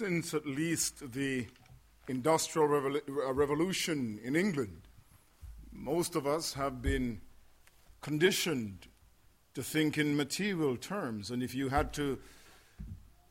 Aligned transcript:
since 0.00 0.32
at 0.32 0.46
least 0.46 1.12
the 1.12 1.46
Industrial 2.08 2.66
Revol- 2.66 3.06
uh, 3.06 3.34
Revolution 3.34 4.18
in 4.24 4.34
England, 4.34 4.80
most 5.74 6.16
of 6.16 6.26
us 6.26 6.54
have 6.54 6.80
been 6.80 7.20
conditioned 8.00 8.88
to 9.52 9.62
think 9.62 9.98
in 9.98 10.16
material 10.16 10.78
terms. 10.78 11.30
And 11.30 11.42
if 11.42 11.54
you 11.54 11.68
had 11.68 11.92
to 11.92 12.18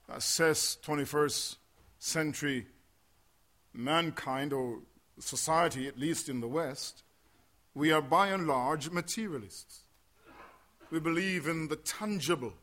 assess 0.10 0.78
21st 0.84 1.56
century 1.98 2.68
mankind 3.74 4.54
or 4.54 4.82
society, 5.18 5.88
at 5.88 5.98
least 5.98 6.30
in 6.30 6.40
the 6.40 6.48
West, 6.48 7.02
we 7.74 7.92
are 7.92 8.04
by 8.04 8.28
and 8.28 8.48
large 8.48 8.92
materialists. 8.92 9.86
We 10.92 11.00
believe 11.00 11.48
in 11.48 11.68
the 11.68 11.78
tangible, 11.78 12.54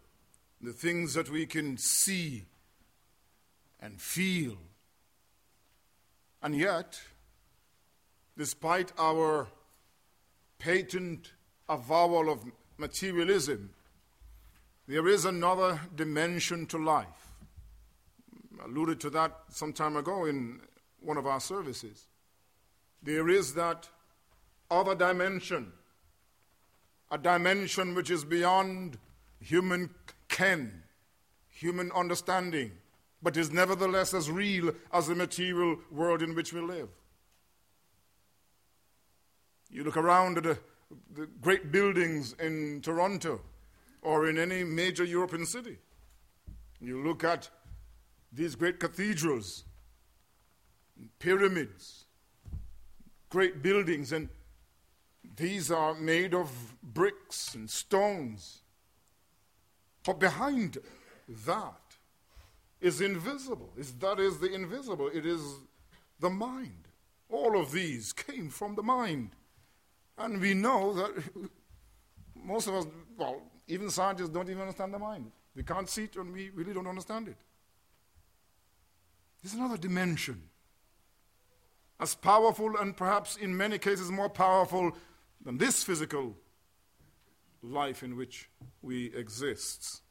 the 0.60 0.72
things 0.72 1.14
that 1.14 1.28
we 1.28 1.44
can 1.44 1.76
see 1.76 2.44
and 3.80 4.00
feel. 4.00 4.56
And 6.42 6.54
yet, 6.54 7.00
despite 8.36 8.92
our 8.98 9.48
patent 10.58 11.32
avowal 11.68 12.30
of 12.30 12.44
materialism, 12.78 13.70
there 14.86 15.08
is 15.08 15.24
another 15.24 15.80
dimension 15.94 16.66
to 16.66 16.78
life. 16.78 17.32
I 18.60 18.66
alluded 18.66 19.00
to 19.00 19.10
that 19.10 19.32
some 19.48 19.72
time 19.72 19.96
ago 19.96 20.26
in 20.26 20.60
one 21.00 21.16
of 21.16 21.26
our 21.26 21.40
services. 21.40 22.06
There 23.02 23.28
is 23.28 23.54
that 23.54 23.88
other 24.70 24.94
dimension, 24.94 25.72
a 27.10 27.18
dimension 27.18 27.94
which 27.94 28.10
is 28.10 28.24
beyond 28.24 28.98
human 29.40 29.90
ken, 30.28 30.82
human 31.48 31.90
understanding, 31.92 32.72
but 33.22 33.36
is 33.36 33.50
nevertheless 33.50 34.14
as 34.14 34.30
real 34.30 34.72
as 34.92 35.06
the 35.08 35.14
material 35.14 35.78
world 35.90 36.22
in 36.22 36.34
which 36.34 36.52
we 36.52 36.60
live. 36.60 36.88
You 39.70 39.84
look 39.84 39.96
around 39.96 40.38
at 40.38 40.44
the, 40.44 40.58
the 41.14 41.26
great 41.40 41.72
buildings 41.72 42.34
in 42.38 42.80
Toronto 42.82 43.40
or 44.02 44.28
in 44.28 44.38
any 44.38 44.62
major 44.62 45.04
European 45.04 45.46
city. 45.46 45.78
You 46.80 47.02
look 47.02 47.24
at 47.24 47.50
these 48.32 48.54
great 48.54 48.78
cathedrals, 48.78 49.64
pyramids, 51.18 52.04
great 53.30 53.62
buildings, 53.62 54.12
and 54.12 54.28
these 55.36 55.70
are 55.70 55.94
made 55.94 56.34
of 56.34 56.76
bricks 56.82 57.54
and 57.54 57.68
stones. 57.68 58.62
But 60.04 60.20
behind 60.20 60.78
that 61.46 61.85
is 62.80 63.00
invisible. 63.00 63.72
Is 63.76 63.92
that 63.94 64.20
is 64.20 64.38
the 64.38 64.52
invisible. 64.52 65.08
It 65.12 65.26
is 65.26 65.42
the 66.20 66.30
mind. 66.30 66.88
All 67.28 67.58
of 67.58 67.72
these 67.72 68.12
came 68.12 68.50
from 68.50 68.74
the 68.74 68.82
mind. 68.82 69.30
And 70.18 70.40
we 70.40 70.54
know 70.54 70.94
that 70.94 71.12
most 72.34 72.68
of 72.68 72.74
us, 72.74 72.86
well, 73.16 73.42
even 73.68 73.90
scientists 73.90 74.30
don't 74.30 74.48
even 74.48 74.62
understand 74.62 74.94
the 74.94 74.98
mind. 74.98 75.32
We 75.54 75.62
can't 75.62 75.88
see 75.88 76.04
it 76.04 76.16
and 76.16 76.32
we 76.32 76.50
really 76.50 76.72
don't 76.72 76.86
understand 76.86 77.28
it. 77.28 77.36
There's 79.42 79.54
another 79.54 79.78
dimension. 79.78 80.42
As 81.98 82.14
powerful 82.14 82.76
and 82.76 82.96
perhaps 82.96 83.36
in 83.36 83.56
many 83.56 83.78
cases 83.78 84.10
more 84.10 84.28
powerful 84.28 84.92
than 85.42 85.56
this 85.56 85.82
physical 85.82 86.36
life 87.62 88.02
in 88.02 88.16
which 88.16 88.50
we 88.82 89.14
exist. 89.14 90.02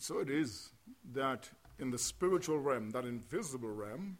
So 0.00 0.20
it 0.20 0.30
is 0.30 0.70
that 1.12 1.48
in 1.78 1.90
the 1.90 1.98
spiritual 1.98 2.58
realm, 2.58 2.90
that 2.90 3.04
invisible 3.04 3.70
realm, 3.70 4.18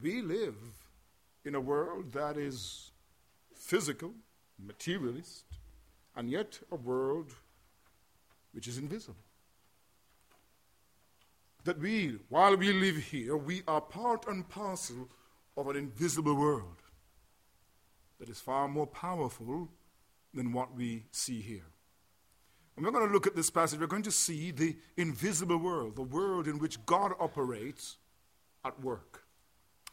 we 0.00 0.22
live 0.22 0.56
in 1.44 1.54
a 1.54 1.60
world 1.60 2.12
that 2.12 2.36
is 2.36 2.90
physical, 3.54 4.12
materialist, 4.58 5.44
and 6.16 6.30
yet 6.30 6.60
a 6.72 6.76
world 6.76 7.32
which 8.52 8.66
is 8.66 8.78
invisible. 8.78 9.16
That 11.64 11.78
we, 11.78 12.18
while 12.28 12.56
we 12.56 12.72
live 12.72 12.96
here, 12.96 13.36
we 13.36 13.62
are 13.68 13.80
part 13.82 14.26
and 14.26 14.48
parcel 14.48 15.08
of 15.56 15.68
an 15.68 15.76
invisible 15.76 16.34
world 16.34 16.82
that 18.18 18.30
is 18.30 18.40
far 18.40 18.66
more 18.66 18.86
powerful 18.86 19.68
than 20.32 20.52
what 20.52 20.74
we 20.74 21.04
see 21.10 21.40
here. 21.40 21.66
We're 22.80 22.90
going 22.92 23.06
to 23.06 23.12
look 23.12 23.26
at 23.26 23.34
this 23.34 23.50
passage. 23.50 23.80
We're 23.80 23.86
going 23.86 24.02
to 24.04 24.12
see 24.12 24.50
the 24.50 24.76
invisible 24.96 25.58
world, 25.58 25.96
the 25.96 26.02
world 26.02 26.46
in 26.46 26.58
which 26.58 26.84
God 26.86 27.12
operates 27.18 27.96
at 28.64 28.80
work. 28.80 29.24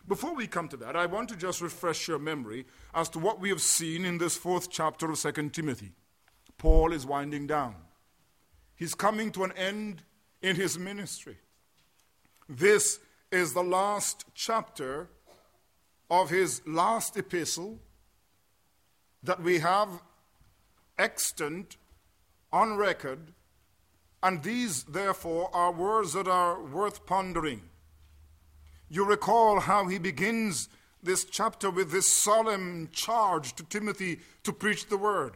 Before 0.07 0.35
we 0.35 0.46
come 0.46 0.68
to 0.68 0.78
that, 0.78 0.95
I 0.95 1.07
want 1.07 1.29
to 1.29 1.35
just 1.35 1.62
refresh 1.62 2.07
your 2.07 2.19
memory 2.19 2.66
as 2.94 3.09
to 3.09 3.19
what 3.19 3.40
we 3.40 3.50
have 3.50 3.62
seen 3.62 4.06
in 4.06 4.19
this 4.19 4.38
fourth 4.38 4.69
chapter 4.69 5.09
of 5.09 5.19
2 5.19 5.50
Timothy. 5.50 5.94
Paul 6.57 6.94
is 6.94 7.06
winding 7.06 7.47
down, 7.47 7.75
he's 8.75 8.94
coming 8.94 9.31
to 9.31 9.44
an 9.44 9.51
end 9.53 10.03
in 10.41 10.56
his 10.56 10.78
ministry. 10.78 11.38
This 12.47 13.00
is 13.31 13.53
the 13.53 13.63
last 13.63 14.25
chapter 14.35 15.09
of 16.09 16.29
his 16.29 16.62
last 16.68 17.18
epistle 17.18 17.79
that 19.24 19.41
we 19.41 19.59
have 19.59 19.90
extant 21.00 21.78
on 22.55 22.77
record, 22.77 23.33
and 24.23 24.41
these, 24.41 24.85
therefore, 24.85 25.49
are 25.53 25.73
words 25.73 26.13
that 26.13 26.25
are 26.25 26.63
worth 26.63 27.05
pondering. 27.05 27.61
You 28.88 29.03
recall 29.03 29.59
how 29.59 29.88
he 29.88 29.97
begins 29.97 30.69
this 31.03 31.25
chapter 31.25 31.69
with 31.69 31.91
this 31.91 32.07
solemn 32.07 32.88
charge 32.94 33.53
to 33.55 33.63
Timothy 33.65 34.21
to 34.44 34.53
preach 34.53 34.88
the 34.88 34.97
word 34.97 35.33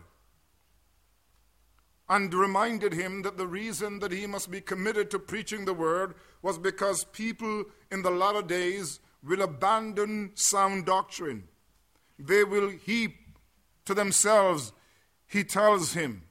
and 2.07 2.33
reminded 2.33 2.93
him 2.93 3.21
that 3.23 3.37
the 3.37 3.45
reason 3.45 3.99
that 3.99 4.13
he 4.13 4.25
must 4.25 4.49
be 4.49 4.61
committed 4.61 5.11
to 5.11 5.19
preaching 5.19 5.65
the 5.65 5.73
word 5.73 6.15
was 6.41 6.57
because 6.57 7.03
people 7.03 7.65
in 7.91 8.01
the 8.01 8.09
latter 8.09 8.41
days 8.41 9.01
will 9.23 9.41
abandon 9.41 10.31
sound 10.35 10.85
doctrine. 10.85 11.43
They 12.17 12.45
will 12.45 12.69
heap 12.69 13.17
to 13.85 13.93
themselves, 13.93 14.71
he 15.27 15.43
tells 15.43 15.93
him, 15.93 16.23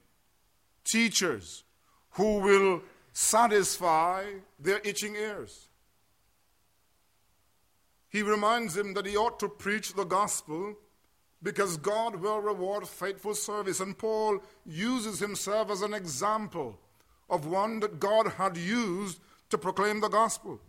teachers 0.91 1.63
who 2.11 2.39
will 2.39 2.81
satisfy 3.13 4.25
their 4.59 4.79
itching 4.83 5.15
ears. 5.15 5.69
He 8.09 8.23
reminds 8.23 8.75
him 8.75 8.93
that 8.95 9.05
he 9.05 9.15
ought 9.15 9.39
to 9.39 9.49
preach 9.49 9.93
the 9.93 10.03
gospel 10.03 10.75
because 11.41 11.77
God 11.77 12.15
will 12.15 12.41
reward 12.41 12.87
faithful 12.87 13.35
service. 13.35 13.79
And 13.79 13.97
Paul 13.97 14.39
uses 14.65 15.19
himself 15.19 15.69
as 15.69 15.81
an 15.81 15.93
example 15.93 16.79
of 17.29 17.45
one 17.45 17.79
that 17.81 17.99
God 17.99 18.33
had 18.37 18.57
used 18.57 19.19
to 19.49 19.57
proclaim 19.57 20.01
the 20.01 20.09
gospel. 20.09 20.59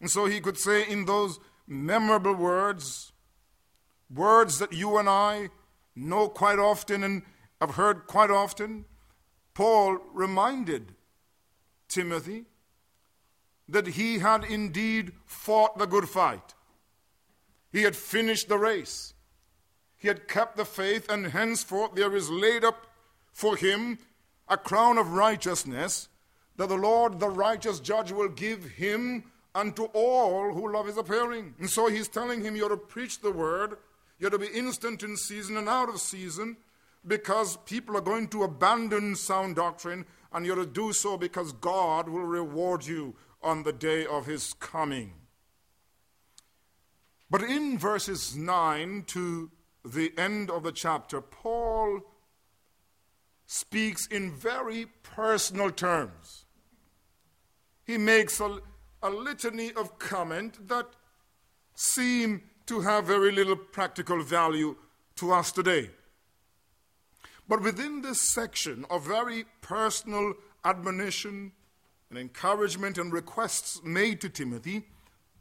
And 0.00 0.10
so 0.10 0.26
he 0.26 0.40
could 0.40 0.58
say 0.58 0.86
in 0.88 1.04
those 1.04 1.38
memorable 1.66 2.34
words, 2.34 3.12
words 4.12 4.58
that 4.58 4.72
you 4.72 4.98
and 4.98 5.08
I 5.08 5.50
know 5.94 6.28
quite 6.28 6.58
often 6.58 7.04
and 7.04 7.22
have 7.60 7.76
heard 7.76 8.06
quite 8.06 8.30
often, 8.30 8.84
Paul 9.54 9.98
reminded 10.12 10.94
Timothy 11.88 12.44
that 13.68 13.86
he 13.86 14.18
had 14.18 14.44
indeed 14.44 15.12
fought 15.24 15.78
the 15.78 15.86
good 15.86 16.08
fight. 16.08 16.54
He 17.70 17.82
had 17.82 17.96
finished 17.96 18.48
the 18.48 18.58
race. 18.58 19.14
He 19.96 20.08
had 20.08 20.28
kept 20.28 20.56
the 20.56 20.64
faith, 20.64 21.10
and 21.10 21.26
henceforth 21.26 21.94
there 21.94 22.14
is 22.14 22.28
laid 22.28 22.64
up 22.64 22.86
for 23.32 23.56
him 23.56 23.98
a 24.48 24.56
crown 24.56 24.98
of 24.98 25.12
righteousness 25.12 26.08
that 26.56 26.68
the 26.68 26.76
Lord, 26.76 27.18
the 27.18 27.30
righteous 27.30 27.80
judge, 27.80 28.12
will 28.12 28.28
give 28.28 28.64
him 28.64 29.24
unto 29.54 29.84
all 29.94 30.52
who 30.52 30.72
love 30.72 30.86
his 30.86 30.98
appearing. 30.98 31.54
And 31.58 31.70
so 31.70 31.88
he's 31.88 32.08
telling 32.08 32.42
him, 32.42 32.56
You're 32.56 32.68
to 32.68 32.76
preach 32.76 33.20
the 33.20 33.30
word 33.30 33.76
you're 34.22 34.30
to 34.30 34.38
be 34.38 34.46
instant 34.46 35.02
in 35.02 35.16
season 35.16 35.56
and 35.56 35.68
out 35.68 35.88
of 35.88 36.00
season 36.00 36.56
because 37.06 37.56
people 37.58 37.96
are 37.96 38.02
going 38.02 38.28
to 38.28 38.44
abandon 38.44 39.16
sound 39.16 39.56
doctrine, 39.56 40.06
and 40.32 40.46
you're 40.46 40.56
to 40.56 40.66
do 40.66 40.92
so 40.92 41.16
because 41.16 41.52
God 41.52 42.08
will 42.08 42.24
reward 42.24 42.86
you 42.86 43.14
on 43.42 43.62
the 43.62 43.72
day 43.72 44.06
of 44.06 44.26
his 44.26 44.54
coming. 44.54 45.14
But 47.30 47.42
in 47.42 47.78
verses 47.78 48.36
9 48.36 49.04
to 49.08 49.50
the 49.84 50.12
end 50.16 50.50
of 50.50 50.62
the 50.62 50.72
chapter, 50.72 51.20
Paul 51.20 52.00
speaks 53.46 54.06
in 54.06 54.32
very 54.32 54.86
personal 55.02 55.70
terms. 55.70 56.44
He 57.84 57.98
makes 57.98 58.40
a, 58.40 58.58
a 59.02 59.10
litany 59.10 59.72
of 59.72 59.98
comment 59.98 60.68
that 60.68 60.86
seem 61.74 62.42
to 62.66 62.80
have 62.80 63.06
very 63.06 63.32
little 63.32 63.56
practical 63.56 64.22
value 64.22 64.76
to 65.16 65.32
us 65.32 65.52
today. 65.52 65.90
But 67.48 67.62
within 67.62 68.02
this 68.02 68.20
section 68.20 68.84
of 68.90 69.06
very 69.06 69.44
personal 69.60 70.34
admonition, 70.64 71.52
and 72.12 72.18
encouragement 72.18 72.98
and 72.98 73.10
requests 73.10 73.82
made 73.82 74.20
to 74.20 74.28
Timothy, 74.28 74.82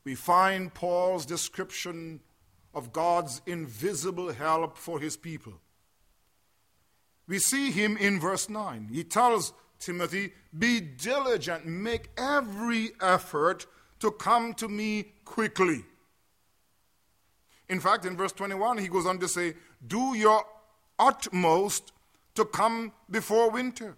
we 0.05 0.15
find 0.15 0.73
Paul's 0.73 1.25
description 1.25 2.21
of 2.73 2.93
God's 2.93 3.41
invisible 3.45 4.31
help 4.31 4.77
for 4.77 4.97
his 4.97 5.17
people. 5.17 5.53
We 7.27 7.39
see 7.39 7.71
him 7.71 7.97
in 7.97 8.21
verse 8.21 8.49
9. 8.49 8.87
He 8.89 9.03
tells 9.03 9.51
Timothy, 9.79 10.31
Be 10.57 10.79
diligent, 10.79 11.65
make 11.65 12.09
every 12.17 12.91
effort 13.01 13.65
to 13.99 14.09
come 14.09 14.53
to 14.53 14.69
me 14.69 15.11
quickly. 15.25 15.83
In 17.67 17.81
fact, 17.81 18.05
in 18.05 18.15
verse 18.15 18.31
21, 18.31 18.77
he 18.77 18.87
goes 18.87 19.05
on 19.05 19.19
to 19.19 19.27
say, 19.27 19.55
Do 19.85 20.15
your 20.15 20.45
utmost 21.01 21.91
to 22.35 22.45
come 22.45 22.93
before 23.09 23.49
winter. 23.49 23.97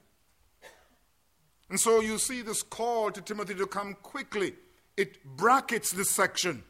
And 1.69 1.79
so 1.79 1.99
you 1.99 2.17
see 2.17 2.41
this 2.41 2.63
call 2.63 3.11
to 3.11 3.21
Timothy 3.21 3.53
to 3.55 3.67
come 3.67 3.95
quickly. 4.01 4.53
It 4.95 5.23
brackets 5.23 5.91
this 5.91 6.09
section. 6.09 6.63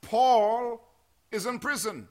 Paul 0.00 0.80
is 1.30 1.44
in 1.44 1.58
prison. 1.58 2.08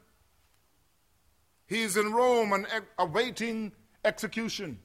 He's 1.67 1.97
in 1.97 2.11
Rome 2.11 2.53
and 2.53 2.67
awaiting 2.97 3.71
execution. 4.03 4.79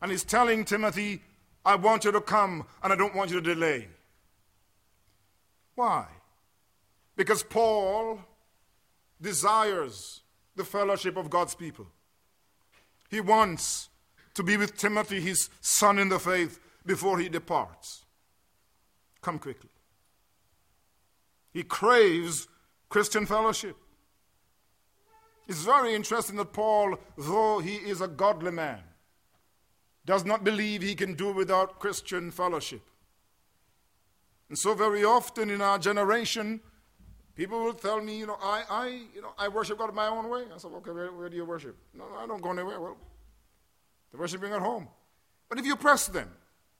And 0.00 0.10
he's 0.10 0.24
telling 0.24 0.64
Timothy, 0.64 1.22
I 1.64 1.74
want 1.74 2.04
you 2.04 2.12
to 2.12 2.20
come 2.20 2.66
and 2.82 2.92
I 2.92 2.96
don't 2.96 3.14
want 3.14 3.30
you 3.30 3.40
to 3.40 3.54
delay. 3.54 3.88
Why? 5.74 6.06
Because 7.16 7.42
Paul 7.42 8.20
desires 9.20 10.22
the 10.58 10.64
fellowship 10.64 11.16
of 11.16 11.30
God's 11.30 11.54
people. 11.54 11.86
He 13.08 13.20
wants 13.20 13.88
to 14.34 14.42
be 14.42 14.56
with 14.56 14.76
Timothy, 14.76 15.20
his 15.20 15.48
son 15.60 15.98
in 15.98 16.10
the 16.10 16.18
faith, 16.18 16.60
before 16.84 17.18
he 17.18 17.28
departs. 17.28 18.04
Come 19.22 19.38
quickly. 19.38 19.70
He 21.52 21.62
craves 21.62 22.46
Christian 22.88 23.26
fellowship. 23.26 23.76
It's 25.48 25.64
very 25.64 25.94
interesting 25.94 26.36
that 26.36 26.52
Paul, 26.52 26.98
though 27.16 27.58
he 27.58 27.76
is 27.76 28.00
a 28.00 28.08
godly 28.08 28.52
man, 28.52 28.80
does 30.04 30.24
not 30.24 30.44
believe 30.44 30.82
he 30.82 30.94
can 30.94 31.14
do 31.14 31.32
without 31.32 31.80
Christian 31.80 32.30
fellowship. 32.30 32.82
And 34.48 34.58
so, 34.58 34.74
very 34.74 35.04
often 35.04 35.50
in 35.50 35.60
our 35.60 35.78
generation, 35.78 36.60
people 37.38 37.62
will 37.62 37.72
tell 37.72 38.02
me, 38.02 38.18
you 38.18 38.26
know, 38.26 38.36
I, 38.42 38.64
I, 38.68 38.86
you 39.14 39.22
know, 39.22 39.32
I 39.38 39.46
worship 39.46 39.78
God 39.78 39.94
my 39.94 40.08
own 40.08 40.28
way. 40.28 40.42
I 40.52 40.58
said, 40.58 40.72
okay, 40.78 40.90
where, 40.90 41.12
where 41.12 41.28
do 41.28 41.36
you 41.36 41.44
worship? 41.44 41.76
No, 41.94 42.08
no, 42.08 42.16
I 42.16 42.26
don't 42.26 42.42
go 42.42 42.50
anywhere. 42.50 42.80
Well, 42.80 42.96
they're 44.10 44.20
worshiping 44.20 44.52
at 44.52 44.60
home. 44.60 44.88
But 45.48 45.60
if 45.60 45.64
you 45.64 45.76
press 45.76 46.08
them, 46.08 46.28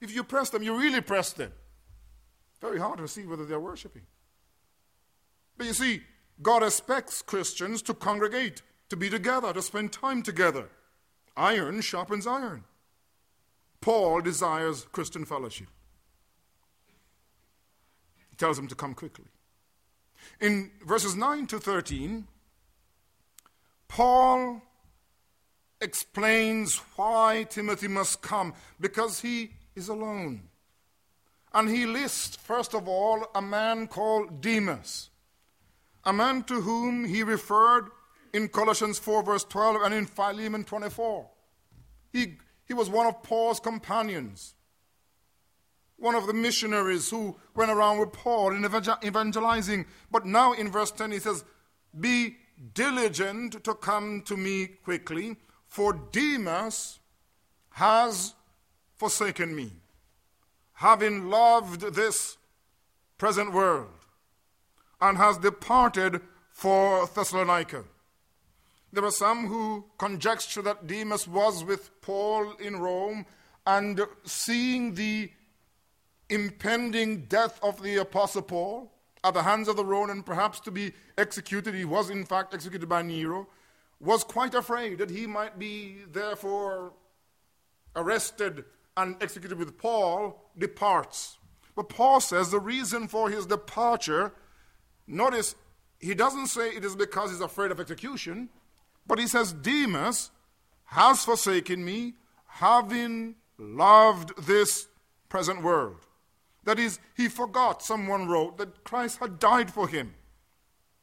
if 0.01 0.13
you 0.13 0.21
press 0.21 0.49
them, 0.49 0.61
you 0.61 0.77
really 0.77 0.99
press 0.99 1.31
them. 1.31 1.53
Very 2.59 2.77
hard 2.77 2.97
to 2.97 3.07
see 3.07 3.25
whether 3.25 3.45
they're 3.45 3.59
worshiping. 3.59 4.01
But 5.57 5.67
you 5.67 5.73
see, 5.73 6.01
God 6.41 6.61
expects 6.61 7.21
Christians 7.21 7.81
to 7.83 7.93
congregate, 7.93 8.61
to 8.89 8.97
be 8.97 9.09
together, 9.09 9.53
to 9.53 9.61
spend 9.61 9.93
time 9.93 10.21
together. 10.21 10.67
Iron 11.37 11.79
sharpens 11.79 12.27
iron. 12.27 12.65
Paul 13.79 14.19
desires 14.19 14.85
Christian 14.91 15.23
fellowship. 15.23 15.67
He 18.29 18.35
tells 18.35 18.57
them 18.57 18.67
to 18.67 18.75
come 18.75 18.93
quickly. 18.93 19.25
In 20.39 20.71
verses 20.85 21.15
9 21.15 21.47
to 21.47 21.59
13, 21.59 22.27
Paul 23.87 24.61
explains 25.81 26.77
why 26.95 27.45
Timothy 27.49 27.87
must 27.87 28.21
come 28.21 28.53
because 28.79 29.21
he 29.21 29.51
is 29.75 29.89
alone. 29.89 30.43
And 31.53 31.69
he 31.69 31.85
lists, 31.85 32.35
first 32.35 32.75
of 32.75 32.87
all, 32.87 33.25
a 33.33 33.41
man 33.41 33.87
called 33.87 34.41
Demas 34.41 35.09
a 36.05 36.13
man 36.13 36.43
to 36.43 36.61
whom 36.61 37.05
he 37.05 37.23
referred 37.23 37.89
in 38.33 38.47
Colossians 38.47 38.99
4, 38.99 39.23
verse 39.23 39.43
12, 39.43 39.81
and 39.83 39.93
in 39.93 40.05
Philemon 40.05 40.63
24. 40.63 41.29
He, 42.11 42.37
he 42.65 42.73
was 42.73 42.89
one 42.89 43.07
of 43.07 43.23
Paul's 43.23 43.59
companions, 43.59 44.55
one 45.99 46.15
of 46.15 46.27
the 46.27 46.33
missionaries 46.33 47.09
who 47.09 47.37
went 47.55 47.71
around 47.71 47.99
with 47.99 48.13
Paul 48.13 48.53
in 48.53 48.65
evangelizing. 48.65 49.85
But 50.11 50.25
now 50.25 50.53
in 50.53 50.71
verse 50.71 50.91
10, 50.91 51.11
he 51.11 51.19
says, 51.19 51.43
Be 51.99 52.37
diligent 52.73 53.63
to 53.63 53.73
come 53.73 54.21
to 54.23 54.37
me 54.37 54.67
quickly, 54.67 55.37
for 55.67 55.93
Demas 56.11 56.99
has 57.71 58.33
forsaken 58.95 59.55
me, 59.55 59.71
having 60.73 61.29
loved 61.29 61.81
this 61.93 62.37
present 63.17 63.53
world 63.53 63.89
and 65.01 65.17
has 65.17 65.37
departed 65.37 66.21
for 66.51 67.07
Thessalonica. 67.07 67.83
There 68.91 69.05
are 69.05 69.11
some 69.11 69.47
who 69.47 69.85
conjecture 69.97 70.61
that 70.63 70.87
Demas 70.87 71.27
was 71.27 71.63
with 71.63 72.01
Paul 72.01 72.53
in 72.53 72.79
Rome 72.79 73.25
and 73.65 74.01
seeing 74.23 74.95
the 74.95 75.31
impending 76.29 77.25
death 77.25 77.59
of 77.63 77.81
the 77.81 77.97
Apostle 77.97 78.41
Paul 78.41 78.91
at 79.23 79.33
the 79.33 79.43
hands 79.43 79.67
of 79.67 79.75
the 79.75 79.85
Roman, 79.85 80.23
perhaps 80.23 80.59
to 80.61 80.71
be 80.71 80.93
executed, 81.17 81.73
he 81.75 81.85
was 81.85 82.09
in 82.09 82.25
fact 82.25 82.53
executed 82.53 82.87
by 82.87 83.01
Nero, 83.01 83.47
was 83.99 84.23
quite 84.23 84.53
afraid 84.53 84.97
that 84.99 85.09
he 85.09 85.27
might 85.27 85.59
be 85.59 85.97
therefore 86.11 86.93
arrested 87.95 88.63
and 88.95 89.21
executed 89.21 89.57
with 89.57 89.77
Paul, 89.77 90.49
departs. 90.57 91.37
But 91.75 91.89
Paul 91.89 92.21
says 92.21 92.51
the 92.51 92.59
reason 92.59 93.07
for 93.07 93.29
his 93.29 93.45
departure 93.45 94.33
Notice, 95.09 95.55
he 95.99 96.13
doesn't 96.13 96.47
say 96.47 96.69
it 96.69 96.85
is 96.85 96.95
because 96.95 97.31
he's 97.31 97.41
afraid 97.41 97.71
of 97.71 97.79
execution, 97.79 98.49
but 99.07 99.17
he 99.17 99.25
says, 99.25 99.51
Demas 99.51 100.29
has 100.85 101.25
forsaken 101.25 101.83
me, 101.83 102.13
having 102.45 103.35
loved 103.57 104.45
this 104.45 104.87
present 105.27 105.63
world. 105.63 106.05
That 106.69 106.77
is, 106.77 106.99
he 107.17 107.29
forgot, 107.29 107.81
someone 107.81 108.27
wrote, 108.27 108.59
that 108.59 108.83
Christ 108.83 109.17
had 109.17 109.39
died 109.39 109.71
for 109.71 109.87
him, 109.87 110.13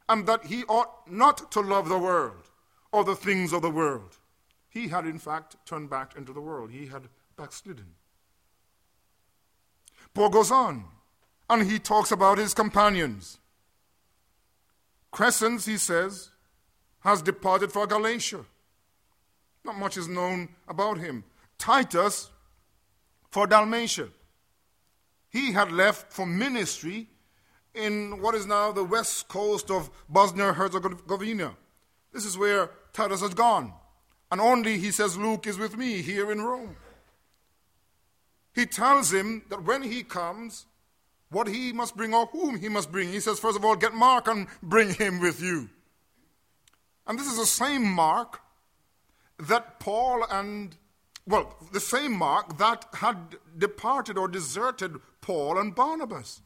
and 0.08 0.24
that 0.28 0.46
he 0.46 0.62
ought 0.66 1.10
not 1.10 1.50
to 1.50 1.60
love 1.60 1.88
the 1.88 1.98
world 1.98 2.50
or 2.92 3.02
the 3.02 3.16
things 3.16 3.52
of 3.52 3.62
the 3.62 3.70
world. 3.72 4.16
He 4.68 4.86
had, 4.86 5.06
in 5.06 5.18
fact, 5.18 5.56
turned 5.66 5.90
back 5.90 6.16
into 6.16 6.32
the 6.32 6.40
world, 6.40 6.70
he 6.70 6.86
had 6.86 7.08
backslidden. 7.36 7.96
Paul 10.14 10.28
goes 10.28 10.52
on, 10.52 10.84
and 11.50 11.68
he 11.68 11.80
talks 11.80 12.12
about 12.12 12.38
his 12.38 12.54
companions. 12.54 13.38
Crescens, 15.12 15.66
he 15.66 15.78
says, 15.78 16.30
has 17.00 17.22
departed 17.22 17.72
for 17.72 17.88
Galatia. 17.88 18.44
Not 19.64 19.78
much 19.78 19.96
is 19.96 20.06
known 20.06 20.50
about 20.68 20.98
him. 20.98 21.24
Titus 21.58 22.30
for 23.32 23.48
Dalmatia. 23.48 24.10
He 25.36 25.52
had 25.52 25.70
left 25.70 26.14
for 26.14 26.24
ministry 26.24 27.08
in 27.74 28.22
what 28.22 28.34
is 28.34 28.46
now 28.46 28.72
the 28.72 28.82
west 28.82 29.28
coast 29.28 29.70
of 29.70 29.90
Bosnia 30.08 30.54
Herzegovina. 30.54 31.54
This 32.10 32.24
is 32.24 32.38
where 32.38 32.70
Titus 32.94 33.20
has 33.20 33.34
gone. 33.34 33.74
And 34.32 34.40
only, 34.40 34.78
he 34.78 34.90
says, 34.90 35.18
Luke 35.18 35.46
is 35.46 35.58
with 35.58 35.76
me 35.76 36.00
here 36.00 36.32
in 36.32 36.40
Rome. 36.40 36.74
He 38.54 38.64
tells 38.64 39.12
him 39.12 39.42
that 39.50 39.62
when 39.62 39.82
he 39.82 40.02
comes, 40.02 40.64
what 41.28 41.48
he 41.48 41.70
must 41.70 41.98
bring 41.98 42.14
or 42.14 42.24
whom 42.32 42.58
he 42.58 42.70
must 42.70 42.90
bring. 42.90 43.12
He 43.12 43.20
says, 43.20 43.38
first 43.38 43.58
of 43.58 43.64
all, 43.64 43.76
get 43.76 43.92
Mark 43.92 44.28
and 44.28 44.46
bring 44.62 44.94
him 44.94 45.20
with 45.20 45.42
you. 45.42 45.68
And 47.06 47.18
this 47.18 47.26
is 47.26 47.36
the 47.36 47.44
same 47.44 47.84
Mark 47.84 48.40
that 49.38 49.80
Paul 49.80 50.24
and, 50.30 50.74
well, 51.26 51.56
the 51.72 51.80
same 51.80 52.12
Mark 52.12 52.58
that 52.58 52.86
had 52.94 53.36
departed 53.56 54.16
or 54.16 54.28
deserted 54.28 54.96
Paul 55.20 55.58
and 55.58 55.74
Barnabas 55.74 56.42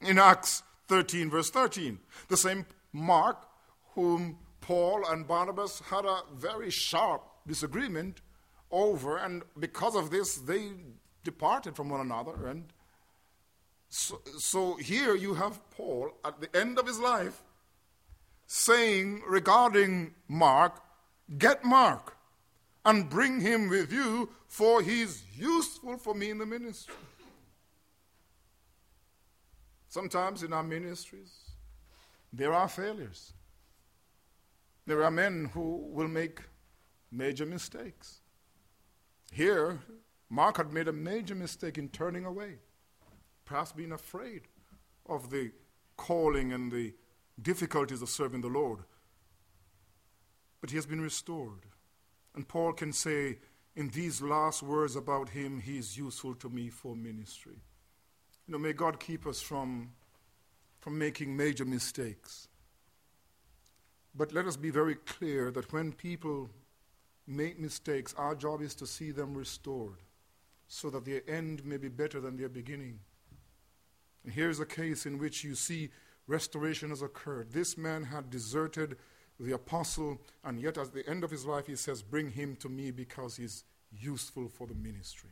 in 0.00 0.18
Acts 0.18 0.62
13, 0.88 1.30
verse 1.30 1.50
13. 1.50 1.98
The 2.28 2.36
same 2.36 2.66
Mark 2.92 3.46
whom 3.94 4.38
Paul 4.60 5.04
and 5.08 5.26
Barnabas 5.26 5.80
had 5.90 6.04
a 6.04 6.22
very 6.34 6.70
sharp 6.70 7.22
disagreement 7.46 8.20
over, 8.70 9.16
and 9.16 9.42
because 9.58 9.94
of 9.94 10.10
this, 10.10 10.36
they 10.36 10.70
departed 11.22 11.76
from 11.76 11.88
one 11.88 12.00
another 12.00 12.46
and 12.46 12.64
so, 13.96 14.20
so 14.38 14.74
here 14.74 15.14
you 15.14 15.34
have 15.34 15.60
Paul 15.70 16.10
at 16.24 16.40
the 16.40 16.54
end 16.56 16.80
of 16.80 16.86
his 16.86 16.98
life 16.98 17.44
saying 18.48 19.22
regarding 19.26 20.14
Mark, 20.26 20.82
Get 21.38 21.64
Mark 21.64 22.13
and 22.84 23.08
bring 23.08 23.40
him 23.40 23.68
with 23.68 23.92
you, 23.92 24.30
for 24.46 24.82
he's 24.82 25.22
useful 25.36 25.96
for 25.96 26.14
me 26.14 26.30
in 26.30 26.38
the 26.38 26.46
ministry. 26.46 26.94
Sometimes 29.88 30.42
in 30.42 30.52
our 30.52 30.62
ministries, 30.62 31.32
there 32.32 32.52
are 32.52 32.68
failures. 32.68 33.32
There 34.86 35.04
are 35.04 35.10
men 35.10 35.50
who 35.54 35.88
will 35.92 36.08
make 36.08 36.40
major 37.10 37.46
mistakes. 37.46 38.20
Here, 39.32 39.78
Mark 40.28 40.56
had 40.56 40.72
made 40.72 40.88
a 40.88 40.92
major 40.92 41.34
mistake 41.34 41.78
in 41.78 41.88
turning 41.88 42.24
away, 42.24 42.58
perhaps 43.44 43.72
being 43.72 43.92
afraid 43.92 44.42
of 45.06 45.30
the 45.30 45.52
calling 45.96 46.52
and 46.52 46.70
the 46.70 46.92
difficulties 47.40 48.02
of 48.02 48.08
serving 48.08 48.40
the 48.40 48.48
Lord. 48.48 48.80
But 50.60 50.70
he 50.70 50.76
has 50.76 50.86
been 50.86 51.00
restored. 51.00 51.66
And 52.34 52.46
Paul 52.46 52.72
can 52.72 52.92
say 52.92 53.38
in 53.76 53.88
these 53.88 54.22
last 54.22 54.62
words 54.62 54.96
about 54.96 55.30
him, 55.30 55.60
he 55.60 55.78
is 55.78 55.96
useful 55.96 56.34
to 56.36 56.48
me 56.48 56.68
for 56.68 56.94
ministry. 56.94 57.60
You 58.46 58.52
know, 58.52 58.58
may 58.58 58.72
God 58.72 59.00
keep 59.00 59.26
us 59.26 59.40
from, 59.40 59.92
from 60.80 60.98
making 60.98 61.36
major 61.36 61.64
mistakes. 61.64 62.48
But 64.14 64.32
let 64.32 64.46
us 64.46 64.56
be 64.56 64.70
very 64.70 64.94
clear 64.94 65.50
that 65.50 65.72
when 65.72 65.92
people 65.92 66.50
make 67.26 67.58
mistakes, 67.58 68.14
our 68.16 68.34
job 68.34 68.62
is 68.62 68.74
to 68.76 68.86
see 68.86 69.10
them 69.10 69.34
restored 69.34 69.98
so 70.68 70.90
that 70.90 71.04
their 71.04 71.22
end 71.28 71.64
may 71.64 71.76
be 71.76 71.88
better 71.88 72.20
than 72.20 72.36
their 72.36 72.48
beginning. 72.48 73.00
And 74.22 74.32
here's 74.32 74.60
a 74.60 74.66
case 74.66 75.04
in 75.04 75.18
which 75.18 75.44
you 75.44 75.54
see 75.54 75.90
restoration 76.26 76.90
has 76.90 77.02
occurred. 77.02 77.52
This 77.52 77.76
man 77.76 78.04
had 78.04 78.30
deserted 78.30 78.96
the 79.44 79.54
apostle, 79.54 80.20
and 80.44 80.60
yet 80.60 80.78
at 80.78 80.92
the 80.92 81.08
end 81.08 81.24
of 81.24 81.30
his 81.30 81.44
life, 81.44 81.66
he 81.66 81.76
says, 81.76 82.02
Bring 82.02 82.30
him 82.30 82.56
to 82.56 82.68
me 82.68 82.90
because 82.90 83.36
he's 83.36 83.64
useful 83.92 84.48
for 84.48 84.66
the 84.66 84.74
ministry. 84.74 85.30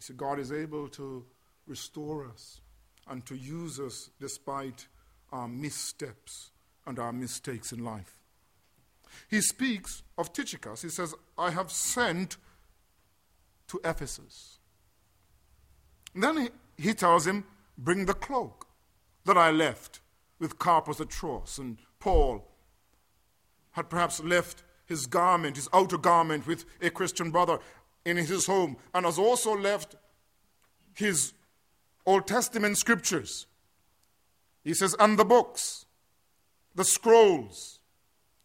See, 0.00 0.14
God 0.14 0.38
is 0.38 0.52
able 0.52 0.88
to 0.88 1.24
restore 1.66 2.26
us 2.26 2.60
and 3.08 3.24
to 3.26 3.34
use 3.34 3.78
us 3.80 4.10
despite 4.20 4.86
our 5.32 5.48
missteps 5.48 6.50
and 6.86 6.98
our 6.98 7.12
mistakes 7.12 7.72
in 7.72 7.84
life. 7.84 8.18
He 9.28 9.40
speaks 9.40 10.02
of 10.18 10.32
Tychicus. 10.32 10.82
He 10.82 10.88
says, 10.88 11.14
I 11.38 11.50
have 11.50 11.70
sent 11.70 12.36
to 13.68 13.80
Ephesus. 13.84 14.58
And 16.14 16.22
then 16.22 16.36
he, 16.36 16.48
he 16.76 16.94
tells 16.94 17.26
him, 17.26 17.44
Bring 17.76 18.06
the 18.06 18.14
cloak 18.14 18.66
that 19.24 19.36
I 19.36 19.50
left 19.50 20.00
with 20.38 20.58
Carpus 20.58 21.00
at 21.00 21.10
Troas. 21.10 21.58
And 21.58 21.78
Paul 21.98 22.46
had 23.74 23.90
perhaps 23.90 24.22
left 24.22 24.64
his 24.86 25.06
garment, 25.06 25.56
his 25.56 25.68
outer 25.72 25.98
garment, 25.98 26.46
with 26.46 26.64
a 26.82 26.90
Christian 26.90 27.30
brother 27.30 27.58
in 28.04 28.16
his 28.16 28.46
home, 28.46 28.76
and 28.92 29.06
has 29.06 29.18
also 29.18 29.56
left 29.56 29.94
his 30.94 31.32
Old 32.06 32.26
Testament 32.26 32.78
scriptures. 32.78 33.46
He 34.62 34.74
says, 34.74 34.96
and 34.98 35.18
the 35.18 35.24
books, 35.24 35.86
the 36.74 36.84
scrolls, 36.84 37.80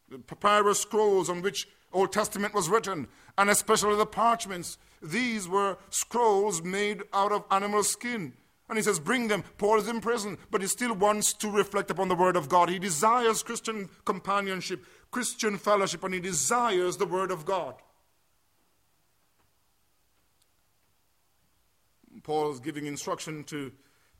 the 0.09 0.19
papyrus 0.19 0.79
scrolls 0.79 1.29
on 1.29 1.41
which 1.41 1.67
Old 1.91 2.11
Testament 2.11 2.53
was 2.53 2.69
written, 2.69 3.07
and 3.37 3.49
especially 3.49 3.95
the 3.95 4.05
parchments. 4.05 4.77
These 5.01 5.47
were 5.47 5.77
scrolls 5.89 6.61
made 6.61 7.03
out 7.13 7.31
of 7.31 7.45
animal 7.49 7.83
skin. 7.83 8.33
And 8.69 8.77
he 8.77 8.83
says, 8.83 8.99
Bring 8.99 9.27
them. 9.27 9.43
Paul 9.57 9.79
is 9.79 9.87
in 9.87 9.99
prison, 9.99 10.37
but 10.51 10.61
he 10.61 10.67
still 10.67 10.93
wants 10.93 11.33
to 11.33 11.49
reflect 11.49 11.89
upon 11.89 12.07
the 12.07 12.15
Word 12.15 12.35
of 12.35 12.47
God. 12.47 12.69
He 12.69 12.77
desires 12.77 13.41
Christian 13.41 13.89
companionship, 14.05 14.85
Christian 15.09 15.57
fellowship, 15.57 16.03
and 16.03 16.13
he 16.13 16.19
desires 16.19 16.97
the 16.97 17.07
Word 17.07 17.31
of 17.31 17.45
God. 17.45 17.75
Paul 22.21 22.51
is 22.51 22.59
giving 22.59 22.85
instruction 22.85 23.43
to 23.45 23.71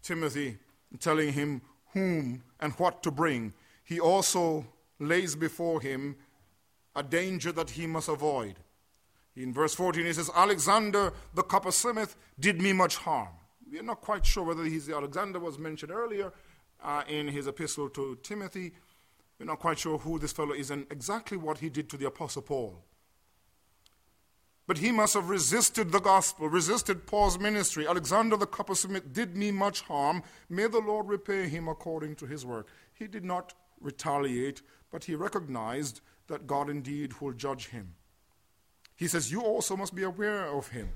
Timothy, 0.02 0.58
telling 1.00 1.34
him 1.34 1.62
whom 1.94 2.44
and 2.60 2.74
what 2.74 3.04
to 3.04 3.12
bring. 3.12 3.54
He 3.84 4.00
also 4.00 4.66
lays 5.00 5.36
before 5.36 5.82
him 5.82 6.16
a 6.96 7.04
danger 7.04 7.52
that 7.52 7.72
he 7.72 7.86
must 7.86 8.10
avoid. 8.10 8.56
In 9.36 9.54
verse 9.54 9.76
14, 9.76 10.06
he 10.06 10.14
says, 10.14 10.32
Alexander 10.36 11.14
the 11.36 11.44
coppersmith 11.44 12.16
did 12.40 12.62
me 12.62 12.74
much 12.74 12.98
harm. 12.98 13.30
We're 13.72 13.84
not 13.84 14.02
quite 14.02 14.26
sure 14.26 14.44
whether 14.44 14.64
he's 14.64 14.88
the 14.88 14.96
Alexander 14.96 15.40
was 15.40 15.60
mentioned 15.60 15.92
earlier 15.92 16.34
uh, 16.84 17.04
in 17.08 17.28
his 17.28 17.48
epistle 17.48 17.90
to 17.90 18.18
Timothy. 18.24 18.74
We're 19.40 19.46
not 19.46 19.60
quite 19.60 19.80
sure 19.80 19.98
who 19.98 20.20
this 20.20 20.32
fellow 20.32 20.54
is 20.54 20.72
and 20.72 20.86
exactly 20.90 21.38
what 21.38 21.60
he 21.60 21.70
did 21.70 21.90
to 21.90 21.98
the 21.98 22.08
Apostle 22.08 22.42
Paul. 22.42 22.84
But 24.68 24.78
he 24.78 24.92
must 24.92 25.16
have 25.16 25.30
resisted 25.30 25.92
the 25.92 26.00
gospel, 26.00 26.48
resisted 26.48 27.08
Paul's 27.08 27.40
ministry. 27.40 27.88
Alexander 27.88 28.38
the 28.38 28.46
coppersmith 28.46 29.14
did 29.14 29.36
me 29.36 29.52
much 29.52 29.82
harm. 29.82 30.22
May 30.48 30.68
the 30.68 30.80
Lord 30.80 31.08
repay 31.08 31.48
him 31.48 31.68
according 31.68 32.16
to 32.18 32.28
his 32.28 32.46
work. 32.46 32.68
He 32.94 33.08
did 33.08 33.26
not 33.26 33.54
retaliate, 33.80 34.62
but 34.92 35.06
he 35.06 35.16
recognized 35.16 36.02
that 36.28 36.46
God 36.46 36.70
indeed 36.70 37.20
will 37.20 37.34
judge 37.34 37.70
him. 37.70 37.96
He 38.96 39.08
says, 39.08 39.32
You 39.32 39.42
also 39.42 39.76
must 39.76 39.96
be 39.96 40.04
aware 40.04 40.46
of 40.46 40.68
him 40.68 40.90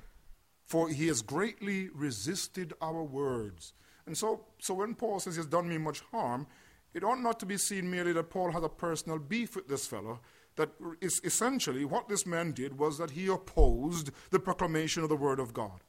for 0.65 0.89
he 0.89 1.07
has 1.07 1.21
greatly 1.21 1.89
resisted 1.89 2.73
our 2.81 3.03
words. 3.03 3.73
And 4.05 4.17
so, 4.17 4.45
so 4.59 4.73
when 4.73 4.95
Paul 4.95 5.19
says 5.19 5.35
he 5.35 5.39
has 5.39 5.47
done 5.47 5.69
me 5.69 5.77
much 5.77 6.01
harm, 6.11 6.47
it 6.93 7.03
ought 7.03 7.21
not 7.21 7.39
to 7.39 7.45
be 7.45 7.57
seen 7.57 7.89
merely 7.89 8.13
that 8.13 8.29
Paul 8.29 8.51
had 8.51 8.63
a 8.63 8.69
personal 8.69 9.19
beef 9.19 9.55
with 9.55 9.67
this 9.67 9.87
fellow. 9.87 10.19
That 10.55 10.69
is 11.01 11.19
essentially 11.23 11.83
what 11.83 12.07
this 12.07 12.25
man 12.25 12.51
did 12.51 12.77
was 12.77 12.97
that 12.99 13.11
he 13.11 13.27
opposed 13.27 14.11
the 14.29 14.39
proclamation 14.39 15.01
of 15.01 15.09
the 15.09 15.15
word 15.15 15.39
of 15.39 15.53
God. 15.53 15.79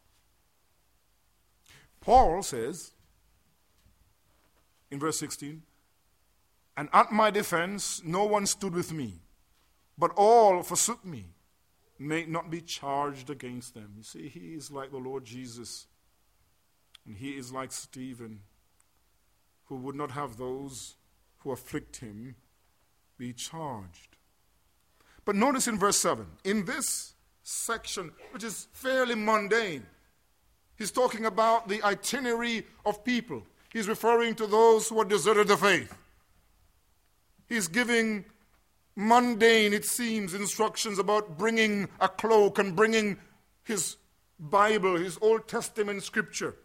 Paul 2.01 2.43
says 2.43 2.93
in 4.91 4.99
verse 4.99 5.19
16, 5.19 5.63
And 6.77 6.89
at 6.93 7.13
my 7.13 7.31
defense 7.31 8.03
no 8.05 8.25
one 8.25 8.47
stood 8.47 8.75
with 8.75 8.93
me, 8.93 9.21
but 9.99 10.13
all 10.17 10.63
forsook 10.63 11.05
me 11.05 11.34
may 11.99 12.25
not 12.27 12.51
be 12.51 12.61
charged 12.61 13.31
against 13.31 13.75
them. 13.75 13.95
You 13.97 14.03
see, 14.03 14.29
he 14.29 14.55
is 14.55 14.71
like 14.71 14.91
the 14.91 14.99
Lord 14.99 15.25
Jesus, 15.25 15.87
and 17.07 17.17
he 17.17 17.31
is 17.31 17.53
like 17.53 17.73
Stephen, 17.73 18.41
who 19.67 19.77
would 19.77 19.95
not 19.95 20.11
have 20.11 20.37
those 20.37 20.97
who 21.39 21.53
afflict 21.53 21.97
him 21.99 22.37
be 23.17 23.33
charged. 23.33 24.17
But 25.25 25.37
notice 25.37 25.69
in 25.69 25.79
verse 25.79 25.97
7, 25.99 26.27
in 26.45 26.65
this 26.65 27.15
section, 27.43 28.11
which 28.33 28.45
is 28.45 28.69
fairly 28.73 29.15
mundane, 29.15 29.87
he's 30.77 30.91
talking 30.91 31.25
about 31.25 31.69
the 31.69 31.83
itinerary 31.83 32.67
of 32.85 33.05
people. 33.05 33.43
He's 33.73 33.89
referring 33.89 34.35
to 34.37 34.47
those 34.47 34.89
who 34.89 34.99
have 34.99 35.09
deserted 35.09 35.49
the 35.49 35.57
faith. 35.57 35.97
He's 37.49 37.69
giving 37.69 38.25
mundane, 38.97 39.73
it 39.73 39.85
seems, 39.85 40.35
instructions 40.35 40.99
about 40.99 41.37
bringing 41.39 41.89
a 42.01 42.09
cloak 42.09 42.59
and 42.59 42.77
bringing 42.77 43.19
his 43.65 43.97
Bible, 44.39 44.97
his 44.97 45.19
Old 45.21 45.49
Testament 45.49 46.03
scripture. 46.03 46.57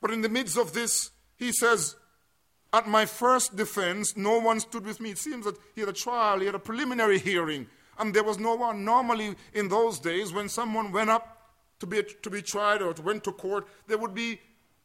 But 0.00 0.10
in 0.10 0.22
the 0.22 0.28
midst 0.28 0.58
of 0.58 0.72
this, 0.72 1.10
he 1.36 1.52
says, 1.52 1.96
At 2.72 2.86
my 2.86 3.06
first 3.06 3.56
defense, 3.56 4.16
no 4.16 4.38
one 4.38 4.60
stood 4.60 4.84
with 4.84 5.00
me. 5.00 5.10
It 5.10 5.18
seems 5.18 5.44
that 5.44 5.56
he 5.74 5.80
had 5.80 5.90
a 5.90 5.94
trial, 5.94 6.40
he 6.40 6.46
had 6.46 6.54
a 6.54 6.60
preliminary 6.60 7.18
hearing, 7.18 7.66
and 7.98 8.14
there 8.14 8.24
was 8.24 8.38
no 8.38 8.54
one. 8.54 8.84
Normally, 8.84 9.34
in 9.52 9.68
those 9.68 9.98
days, 9.98 10.32
when 10.32 10.48
someone 10.48 10.92
went 10.92 11.10
up 11.10 11.50
to 11.80 11.86
be, 11.86 12.02
to 12.22 12.30
be 12.30 12.42
tried 12.42 12.82
or 12.82 12.92
went 13.02 13.24
to 13.24 13.32
court, 13.32 13.66
there 13.86 13.98
would 13.98 14.14
be 14.14 14.40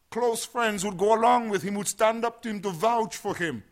close 0.09 0.45
friends 0.45 0.83
who 0.83 0.89
would 0.89 0.97
go 0.97 1.15
along 1.15 1.49
with 1.49 1.63
him, 1.63 1.75
would 1.75 1.87
stand 1.87 2.25
up 2.25 2.41
to 2.41 2.49
him 2.49 2.61
to 2.61 2.69
vouch 2.69 3.15
for 3.15 3.35
him. 3.35 3.63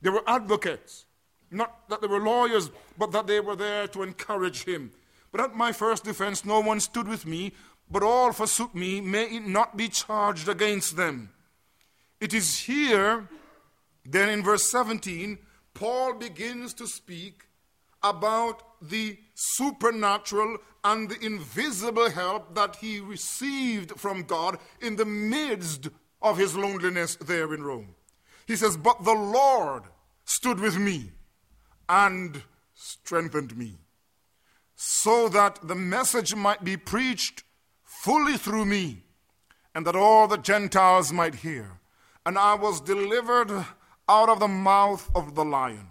There 0.00 0.12
were 0.12 0.24
advocates. 0.26 1.06
Not 1.52 1.88
that 1.90 2.00
they 2.00 2.06
were 2.06 2.20
lawyers, 2.20 2.70
but 2.98 3.12
that 3.12 3.26
they 3.26 3.38
were 3.40 3.56
there 3.56 3.86
to 3.88 4.02
encourage 4.02 4.64
him. 4.64 4.90
But 5.30 5.42
at 5.42 5.54
my 5.54 5.72
first 5.72 6.04
defense, 6.04 6.44
no 6.44 6.60
one 6.60 6.80
stood 6.80 7.06
with 7.06 7.26
me, 7.26 7.52
but 7.90 8.02
all 8.02 8.32
forsook 8.32 8.74
me. 8.74 9.00
May 9.00 9.36
it 9.36 9.46
not 9.46 9.76
be 9.76 9.88
charged 9.88 10.48
against 10.48 10.96
them. 10.96 11.30
It 12.20 12.32
is 12.32 12.60
here, 12.60 13.28
then 14.04 14.28
in 14.30 14.42
verse 14.42 14.70
17, 14.70 15.38
Paul 15.74 16.14
begins 16.14 16.72
to 16.74 16.86
speak 16.86 17.44
about 18.02 18.62
the 18.80 19.18
supernatural 19.34 20.58
and 20.84 21.08
the 21.08 21.24
invisible 21.24 22.10
help 22.10 22.54
that 22.54 22.76
he 22.76 22.98
received 23.00 23.98
from 23.98 24.22
God 24.22 24.58
in 24.80 24.96
the 24.96 25.04
midst 25.04 25.88
of 26.20 26.38
his 26.38 26.56
loneliness 26.56 27.16
there 27.16 27.52
in 27.54 27.62
Rome. 27.62 27.94
He 28.46 28.56
says, 28.56 28.76
But 28.76 29.04
the 29.04 29.14
Lord 29.14 29.84
stood 30.24 30.58
with 30.58 30.78
me 30.78 31.12
and 31.88 32.42
strengthened 32.74 33.56
me, 33.56 33.78
so 34.74 35.28
that 35.28 35.58
the 35.66 35.74
message 35.74 36.34
might 36.34 36.64
be 36.64 36.76
preached 36.76 37.44
fully 37.84 38.36
through 38.36 38.64
me, 38.64 39.04
and 39.74 39.86
that 39.86 39.96
all 39.96 40.26
the 40.26 40.36
Gentiles 40.36 41.12
might 41.12 41.36
hear. 41.36 41.78
And 42.24 42.38
I 42.38 42.54
was 42.54 42.80
delivered 42.80 43.50
out 44.08 44.28
of 44.28 44.40
the 44.40 44.48
mouth 44.48 45.10
of 45.14 45.34
the 45.34 45.44
lion. 45.44 45.88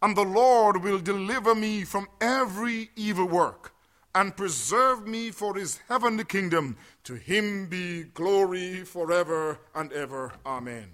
And 0.00 0.16
the 0.16 0.22
Lord 0.22 0.82
will 0.82 0.98
deliver 0.98 1.54
me 1.54 1.84
from 1.84 2.08
every 2.20 2.90
evil 2.94 3.26
work 3.26 3.72
and 4.14 4.36
preserve 4.36 5.06
me 5.06 5.30
for 5.30 5.54
his 5.56 5.80
heavenly 5.88 6.24
kingdom. 6.24 6.76
To 7.04 7.14
him 7.14 7.66
be 7.66 8.04
glory 8.04 8.84
forever 8.84 9.58
and 9.74 9.92
ever. 9.92 10.32
Amen. 10.46 10.90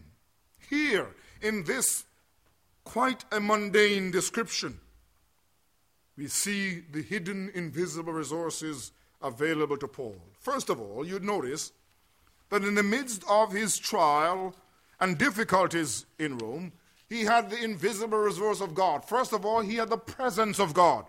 Here, 0.69 1.09
in 1.43 1.65
this 1.65 2.05
quite 2.85 3.25
a 3.33 3.41
mundane 3.41 4.11
description. 4.11 4.81
We 6.17 6.27
see 6.29 6.81
the 6.93 7.03
hidden, 7.03 7.51
invisible 7.55 8.13
resources 8.13 8.93
available 9.23 9.77
to 9.79 9.89
Paul. 9.89 10.17
First 10.39 10.71
of 10.71 10.81
all, 10.81 11.07
you'd 11.07 11.25
notice 11.25 11.73
that 12.51 12.65
in 12.65 12.75
the 12.75 12.83
midst 12.83 13.23
of 13.29 13.53
his 13.53 13.79
trial 13.79 14.55
and 15.01 15.17
difficulties 15.17 16.07
in 16.19 16.39
Rome, 16.39 16.73
he 17.09 17.25
had 17.25 17.51
the 17.51 17.63
invisible 17.63 18.19
resource 18.19 18.61
of 18.61 18.75
God. 18.75 19.05
First 19.05 19.33
of 19.33 19.45
all, 19.45 19.61
he 19.61 19.77
had 19.77 19.89
the 19.89 19.97
presence 19.97 20.59
of 20.59 20.75
God. 20.75 21.05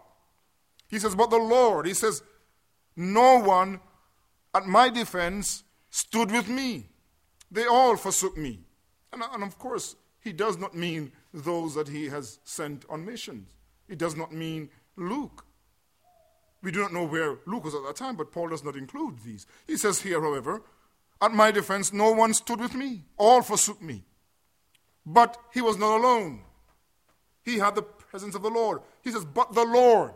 He 0.88 1.00
says, 1.00 1.16
But 1.16 1.30
the 1.30 1.38
Lord, 1.38 1.86
he 1.86 1.94
says, 1.94 2.22
no 2.96 3.40
one 3.40 3.80
at 4.54 4.66
my 4.66 4.90
defense 4.90 5.64
stood 5.90 6.32
with 6.32 6.48
me. 6.48 6.88
They 7.50 7.66
all 7.66 7.96
forsook 7.96 8.38
me. 8.38 8.60
And, 9.14 9.24
and 9.34 9.44
of 9.44 9.58
course, 9.58 9.96
he 10.20 10.34
does 10.34 10.58
not 10.58 10.76
mean 10.76 11.12
those 11.34 11.76
that 11.76 11.88
he 11.88 12.10
has 12.10 12.40
sent 12.44 12.86
on 12.90 13.06
missions. 13.06 13.50
It 13.88 13.98
does 13.98 14.16
not 14.16 14.32
mean 14.32 14.70
Luke. 14.96 15.46
We 16.62 16.72
do 16.72 16.80
not 16.80 16.94
know 16.94 17.06
where 17.06 17.40
Luke 17.46 17.64
was 17.64 17.76
at 17.76 17.84
that 17.84 17.96
time, 17.96 18.16
but 18.16 18.32
Paul 18.32 18.50
does 18.50 18.64
not 18.64 18.76
include 18.76 19.20
these. 19.24 19.46
He 19.66 19.78
says 19.78 20.02
here, 20.02 20.22
however, 20.22 20.62
at 21.22 21.34
my 21.34 21.52
defense, 21.52 21.92
no 21.92 22.12
one 22.12 22.34
stood 22.34 22.60
with 22.60 22.76
me. 22.76 23.04
All 23.18 23.42
forsook 23.42 23.82
me. 23.82 24.04
But 25.06 25.38
he 25.54 25.62
was 25.62 25.78
not 25.78 25.98
alone. 25.98 26.42
He 27.44 27.58
had 27.58 27.76
the 27.76 27.82
presence 27.82 28.36
of 28.36 28.44
the 28.44 28.50
Lord. 28.50 28.82
He 29.04 29.12
says, 29.12 29.26
but 29.26 29.54
the 29.54 29.66
Lord. 29.66 30.14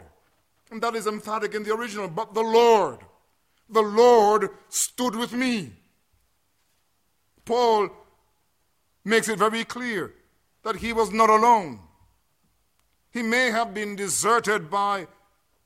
And 0.72 0.81
that 0.81 0.95
is 0.95 1.07
emphatic 1.07 1.55
in 1.55 1.63
the 1.63 1.74
original, 1.74 2.07
but 2.07 2.34
the 2.34 2.41
Lord. 2.41 3.00
The 3.69 3.81
Lord 3.81 4.50
stood 4.69 5.15
with 5.15 5.34
me. 5.34 5.74
Paul 7.45 7.89
makes 9.03 9.29
it 9.29 9.39
very 9.39 9.63
clear 9.63 10.13
that 10.65 10.77
he 10.77 10.91
was 10.91 11.12
not 11.12 11.29
alone. 11.29 11.79
He 13.12 13.22
may 13.22 13.51
have 13.51 13.74
been 13.74 13.95
deserted 13.95 14.69
by 14.69 15.07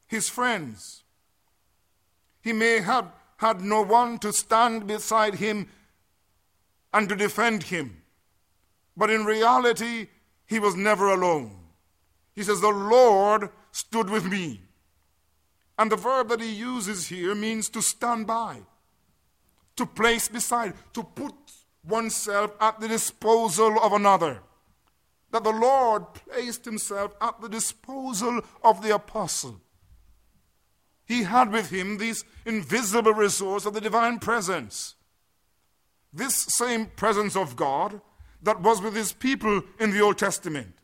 his 0.05 0.27
friends. 0.27 1.03
He 2.41 2.51
may 2.51 2.81
have 2.81 3.11
had 3.37 3.61
no 3.61 3.81
one 3.81 4.19
to 4.19 4.33
stand 4.33 4.87
beside 4.87 5.35
him 5.35 5.69
and 6.93 7.07
to 7.07 7.15
defend 7.15 7.63
him. 7.63 8.01
But 8.97 9.09
in 9.09 9.23
reality, 9.23 10.07
he 10.45 10.59
was 10.59 10.75
never 10.75 11.07
alone. 11.07 11.55
He 12.35 12.43
says, 12.43 12.59
The 12.59 12.67
Lord 12.67 13.49
stood 13.71 14.09
with 14.09 14.25
me. 14.25 14.61
And 15.77 15.89
the 15.89 15.95
verb 15.95 16.27
that 16.27 16.41
he 16.41 16.51
uses 16.51 17.07
here 17.07 17.33
means 17.33 17.69
to 17.69 17.81
stand 17.81 18.27
by, 18.27 18.63
to 19.77 19.85
place 19.85 20.27
beside, 20.27 20.73
to 20.93 21.03
put 21.03 21.35
oneself 21.85 22.51
at 22.59 22.81
the 22.81 22.89
disposal 22.89 23.79
of 23.79 23.93
another. 23.93 24.41
That 25.31 25.43
the 25.43 25.51
Lord 25.51 26.13
placed 26.13 26.65
himself 26.65 27.13
at 27.21 27.39
the 27.41 27.49
disposal 27.49 28.41
of 28.63 28.81
the 28.81 28.95
apostle. 28.95 29.61
He 31.05 31.23
had 31.23 31.51
with 31.51 31.69
him 31.71 31.97
this 31.97 32.23
invisible 32.45 33.13
resource 33.13 33.65
of 33.65 33.73
the 33.73 33.81
divine 33.81 34.19
presence. 34.19 34.95
This 36.13 36.45
same 36.49 36.87
presence 36.87 37.35
of 37.35 37.55
God 37.55 38.01
that 38.41 38.61
was 38.61 38.81
with 38.81 38.95
his 38.95 39.11
people 39.11 39.63
in 39.79 39.91
the 39.91 40.01
Old 40.01 40.17
Testament. 40.17 40.75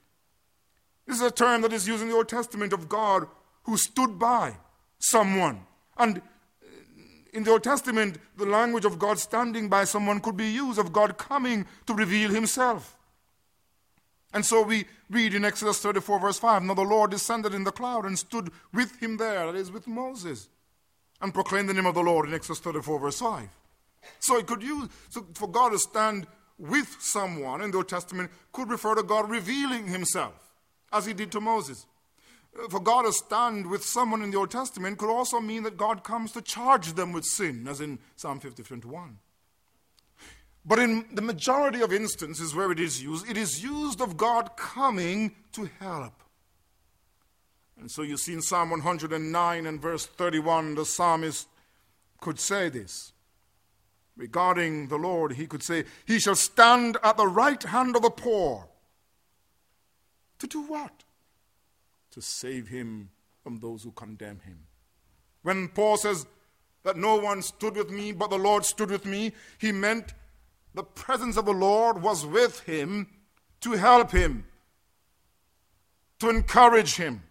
This 1.07 1.17
is 1.17 1.21
a 1.21 1.31
term 1.31 1.61
that 1.61 1.73
is 1.73 1.87
used 1.87 2.01
in 2.01 2.09
the 2.09 2.15
Old 2.15 2.29
Testament 2.29 2.73
of 2.73 2.89
God 2.89 3.27
who 3.63 3.77
stood 3.77 4.17
by 4.19 4.57
someone. 4.99 5.65
And 5.97 6.21
in 7.33 7.43
the 7.43 7.51
Old 7.51 7.63
Testament, 7.63 8.17
the 8.37 8.45
language 8.45 8.85
of 8.85 8.97
God 8.97 9.19
standing 9.19 9.69
by 9.69 9.83
someone 9.83 10.19
could 10.21 10.37
be 10.37 10.49
used 10.49 10.79
of 10.79 10.93
God 10.93 11.17
coming 11.17 11.65
to 11.85 11.93
reveal 11.93 12.31
himself. 12.31 12.97
And 14.35 14.45
so 14.45 14.61
we 14.61 14.85
read 15.09 15.33
in 15.33 15.43
Exodus 15.43 15.79
34, 15.79 16.19
verse 16.19 16.37
5 16.37 16.61
Now 16.61 16.75
the 16.75 16.81
Lord 16.81 17.09
descended 17.09 17.55
in 17.55 17.63
the 17.63 17.71
cloud 17.71 18.05
and 18.05 18.19
stood 18.19 18.51
with 18.73 19.01
him 19.01 19.17
there, 19.17 19.51
that 19.51 19.57
is, 19.57 19.71
with 19.71 19.87
Moses, 19.87 20.49
and 21.21 21.33
proclaimed 21.33 21.69
the 21.69 21.73
name 21.73 21.87
of 21.87 21.95
the 21.95 22.01
Lord 22.01 22.27
in 22.27 22.35
Exodus 22.35 22.59
34, 22.59 22.99
verse 22.99 23.19
5. 23.19 23.49
So 24.19 24.37
it 24.37 24.45
could 24.45 24.61
use, 24.61 24.89
so 25.09 25.25
for 25.33 25.47
God 25.47 25.69
to 25.69 25.79
stand 25.79 26.27
with 26.59 26.95
someone 26.99 27.61
in 27.61 27.71
the 27.71 27.77
Old 27.77 27.89
Testament 27.89 28.29
could 28.51 28.69
refer 28.69 28.93
to 28.93 29.03
God 29.03 29.29
revealing 29.29 29.87
himself, 29.87 30.35
as 30.93 31.07
he 31.07 31.13
did 31.13 31.31
to 31.31 31.41
Moses 31.41 31.87
for 32.69 32.79
God 32.79 33.03
to 33.03 33.11
stand 33.11 33.69
with 33.69 33.83
someone 33.83 34.21
in 34.21 34.31
the 34.31 34.37
Old 34.37 34.51
Testament 34.51 34.97
could 34.97 35.09
also 35.09 35.39
mean 35.39 35.63
that 35.63 35.77
God 35.77 36.03
comes 36.03 36.31
to 36.33 36.41
charge 36.41 36.93
them 36.93 37.11
with 37.11 37.25
sin, 37.25 37.67
as 37.67 37.81
in 37.81 37.99
Psalm 38.15 38.39
50, 38.39 38.63
21. 38.63 39.17
But 40.65 40.79
in 40.79 41.05
the 41.13 41.21
majority 41.21 41.81
of 41.81 41.93
instances 41.93 42.55
where 42.55 42.71
it 42.71 42.79
is 42.79 43.01
used, 43.03 43.29
it 43.29 43.37
is 43.37 43.63
used 43.63 44.01
of 44.01 44.17
God 44.17 44.57
coming 44.57 45.35
to 45.51 45.69
help. 45.79 46.23
And 47.79 47.91
so 47.91 48.01
you 48.01 48.17
see 48.17 48.33
in 48.33 48.41
Psalm 48.41 48.71
109 48.71 49.65
and 49.65 49.81
verse 49.81 50.05
31, 50.05 50.75
the 50.75 50.85
psalmist 50.85 51.47
could 52.19 52.39
say 52.39 52.69
this. 52.69 53.11
Regarding 54.17 54.87
the 54.87 54.95
Lord, 54.95 55.33
he 55.33 55.45
could 55.45 55.61
say, 55.61 55.83
He 56.05 56.19
shall 56.19 56.35
stand 56.35 56.97
at 57.03 57.17
the 57.17 57.27
right 57.27 57.61
hand 57.61 57.95
of 57.95 58.01
the 58.01 58.09
poor. 58.09 58.67
To 60.39 60.47
do 60.47 60.61
what? 60.61 61.03
to 62.15 62.21
save 62.21 62.69
him 62.69 63.09
from 63.43 63.59
those 63.59 63.83
who 63.83 63.91
condemn 63.91 64.39
him. 64.39 64.57
When 65.43 65.67
Paul 65.67 65.97
says 65.97 66.25
that 66.83 66.95
no 66.95 67.17
one 67.17 67.41
stood 67.41 67.75
with 67.75 67.89
me, 67.89 68.13
but 68.13 68.29
the 68.29 68.37
Lord 68.37 68.63
stood 68.63 68.89
with 68.89 69.05
me, 69.05 69.33
he 69.57 69.73
meant 69.73 70.13
the 70.75 70.83
presence 70.83 71.37
of 71.37 71.45
the 71.45 71.53
Lord 71.53 72.01
was 72.01 72.25
with 72.25 72.59
him 72.61 73.07
to 73.61 73.71
help 73.71 74.11
him, 74.11 74.45
to 76.19 76.29
encourage 76.29 76.95
him. 76.95 77.23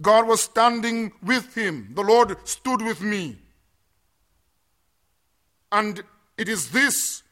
God 0.00 0.26
was 0.26 0.40
standing 0.42 1.12
with 1.22 1.54
him. 1.54 1.90
The 1.94 2.02
Lord 2.02 2.36
stood 2.48 2.80
with 2.80 3.02
me. 3.02 3.36
And 5.72 6.02
it 6.38 6.48
is 6.48 6.70
this, 6.70 7.22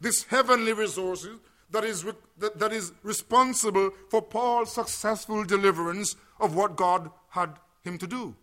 this 0.00 0.24
heavenly 0.24 0.72
resources 0.72 1.38
that 1.70 1.84
is, 1.84 2.04
that, 2.38 2.58
that 2.58 2.72
is 2.72 2.92
responsible 3.02 3.90
for 4.10 4.20
Paul's 4.20 4.72
successful 4.72 5.44
deliverance 5.44 6.16
of 6.38 6.54
what 6.54 6.76
God 6.76 7.10
had 7.30 7.58
him 7.82 7.96
to 7.98 8.06
do. 8.06 8.34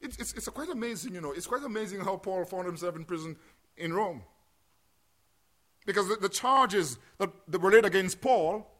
It's, 0.00 0.18
it's, 0.18 0.32
it's 0.34 0.48
quite 0.48 0.68
amazing, 0.68 1.14
you 1.14 1.20
know, 1.20 1.32
it's 1.32 1.46
quite 1.46 1.64
amazing 1.64 2.00
how 2.00 2.16
Paul 2.16 2.44
found 2.44 2.66
himself 2.66 2.94
in 2.94 3.04
prison 3.04 3.36
in 3.76 3.92
Rome. 3.92 4.22
Because 5.86 6.08
the, 6.08 6.16
the 6.16 6.28
charges 6.28 6.98
that, 7.18 7.30
that 7.48 7.60
were 7.60 7.70
laid 7.70 7.84
against 7.84 8.20
Paul 8.20 8.70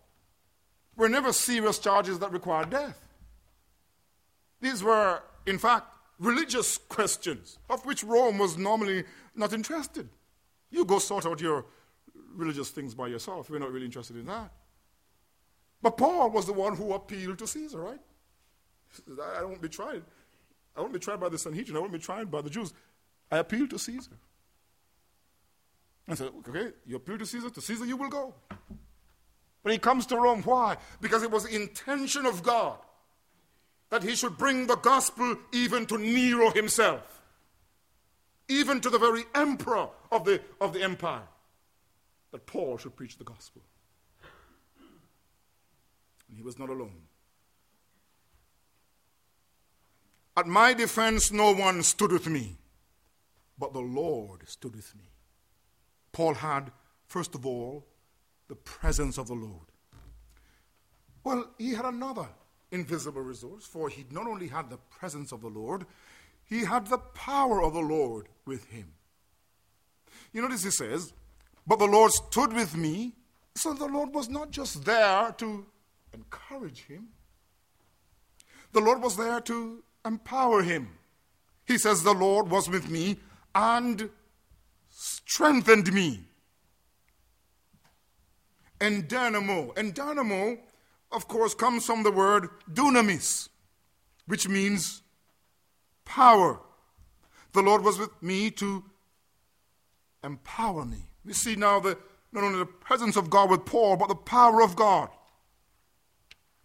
were 0.96 1.09
never 1.09 1.33
serious 1.33 1.78
charges 1.78 2.18
that 2.20 2.33
required 2.33 2.70
death. 2.70 3.00
These 4.61 4.83
were, 4.83 5.22
in 5.46 5.59
fact, 5.59 5.87
religious 6.18 6.78
questions 6.78 7.59
of 7.68 7.85
which 7.85 8.02
Rome 8.04 8.38
was 8.38 8.57
normally 8.57 9.04
not 9.35 9.52
interested. 9.52 10.09
You 10.70 10.85
go 10.85 10.98
sort 10.98 11.26
out 11.26 11.40
your 11.40 11.66
religious 12.35 12.70
things 12.70 12.94
by 12.94 13.09
yourself. 13.09 13.50
We're 13.50 13.59
not 13.59 13.72
really 13.72 13.87
interested 13.87 14.16
in 14.16 14.26
that. 14.26 14.50
But 15.83 15.98
Paul 15.98 16.30
was 16.30 16.46
the 16.46 16.52
one 16.52 16.76
who 16.76 16.94
appealed 16.94 17.38
to 17.38 17.46
Caesar, 17.46 17.80
right? 17.80 18.00
I 19.38 19.44
won't 19.44 19.61
be 19.61 19.68
tried. 19.68 20.02
I 20.76 20.80
won't 20.80 20.92
be 20.92 20.98
tried 20.98 21.20
by 21.20 21.28
the 21.28 21.38
Sanhedrin. 21.38 21.76
I 21.76 21.80
won't 21.80 21.92
be 21.92 21.98
tried 21.98 22.30
by 22.30 22.40
the 22.40 22.50
Jews. 22.50 22.72
I 23.30 23.38
appeal 23.38 23.68
to 23.68 23.78
Caesar. 23.78 24.12
I 26.06 26.14
said, 26.14 26.30
okay, 26.46 26.72
you 26.86 26.96
appeal 26.96 27.18
to 27.18 27.26
Caesar, 27.26 27.50
to 27.50 27.60
Caesar 27.60 27.86
you 27.86 27.96
will 27.96 28.10
go. 28.10 28.34
When 29.62 29.72
he 29.72 29.78
comes 29.78 30.04
to 30.06 30.16
Rome, 30.16 30.42
why? 30.42 30.76
Because 31.00 31.22
it 31.22 31.30
was 31.30 31.44
the 31.44 31.54
intention 31.56 32.26
of 32.26 32.42
God 32.42 32.78
that 33.88 34.02
he 34.02 34.14
should 34.14 34.36
bring 34.36 34.66
the 34.66 34.76
gospel 34.76 35.36
even 35.52 35.86
to 35.86 35.96
Nero 35.96 36.50
himself, 36.50 37.22
even 38.48 38.80
to 38.82 38.90
the 38.90 38.98
very 38.98 39.24
emperor 39.34 39.88
of 40.12 40.24
the, 40.24 40.42
of 40.60 40.74
the 40.74 40.82
empire 40.82 41.28
that 42.32 42.44
Paul 42.44 42.76
should 42.76 42.96
preach 42.96 43.16
the 43.16 43.24
gospel. 43.24 43.62
And 46.28 46.36
he 46.36 46.42
was 46.42 46.58
not 46.58 46.68
alone. 46.68 47.02
At 50.36 50.46
my 50.46 50.74
defense, 50.74 51.30
no 51.30 51.54
one 51.54 51.82
stood 51.82 52.12
with 52.12 52.26
me, 52.26 52.56
but 53.56 53.72
the 53.72 53.80
Lord 53.80 54.46
stood 54.48 54.74
with 54.74 54.94
me. 54.96 55.13
Paul 56.14 56.33
had, 56.33 56.72
first 57.07 57.35
of 57.35 57.44
all, 57.44 57.85
the 58.48 58.55
presence 58.55 59.18
of 59.18 59.27
the 59.27 59.35
Lord. 59.35 59.66
Well, 61.22 61.50
he 61.59 61.74
had 61.74 61.85
another 61.85 62.29
invisible 62.70 63.20
resource, 63.20 63.66
for 63.66 63.90
he 63.90 64.07
not 64.11 64.27
only 64.27 64.48
had 64.48 64.70
the 64.70 64.79
presence 64.98 65.33
of 65.33 65.42
the 65.42 65.48
Lord, 65.48 65.85
he 66.44 66.64
had 66.64 66.87
the 66.87 66.98
power 66.98 67.62
of 67.62 67.74
the 67.74 67.81
Lord 67.81 68.29
with 68.46 68.64
him. 68.66 68.92
You 70.33 70.40
notice 70.40 70.64
he 70.64 70.70
says, 70.70 71.12
but 71.66 71.79
the 71.79 71.87
Lord 71.87 72.12
stood 72.12 72.53
with 72.53 72.77
me. 72.77 73.12
So 73.55 73.72
the 73.72 73.87
Lord 73.87 74.14
was 74.14 74.29
not 74.29 74.50
just 74.50 74.85
there 74.85 75.33
to 75.38 75.66
encourage 76.12 76.85
him, 76.85 77.09
the 78.72 78.81
Lord 78.81 79.03
was 79.03 79.16
there 79.16 79.40
to 79.42 79.83
empower 80.05 80.62
him. 80.62 80.98
He 81.64 81.79
says, 81.79 82.03
The 82.03 82.12
Lord 82.12 82.50
was 82.50 82.68
with 82.68 82.90
me 82.90 83.18
and 83.55 84.11
strengthened 84.94 85.92
me. 85.92 86.20
And 88.80 89.09
dynamo, 89.09 89.72
and 89.76 89.94
dynamo, 89.94 90.59
of 91.11 91.26
course, 91.26 91.54
comes 91.54 91.85
from 91.87 92.02
the 92.02 92.12
word 92.12 92.48
dunamis, 92.72 93.48
which 94.26 94.48
means 94.48 95.02
power. 96.04 96.61
The 97.52 97.62
Lord 97.62 97.83
was 97.83 97.98
with 97.98 98.11
me 98.22 98.50
to 98.52 98.85
empower 100.22 100.85
me. 100.85 101.07
We 101.24 101.33
see 101.33 101.57
now 101.57 101.80
the, 101.80 101.98
not 102.33 102.44
only 102.44 102.59
the 102.59 102.66
presence 102.66 103.16
of 103.16 103.30
God 103.30 103.50
with 103.50 103.64
Paul, 103.64 103.96
but 103.96 104.09
the 104.09 104.14
power 104.14 104.62
of 104.62 104.76
God. 104.76 105.09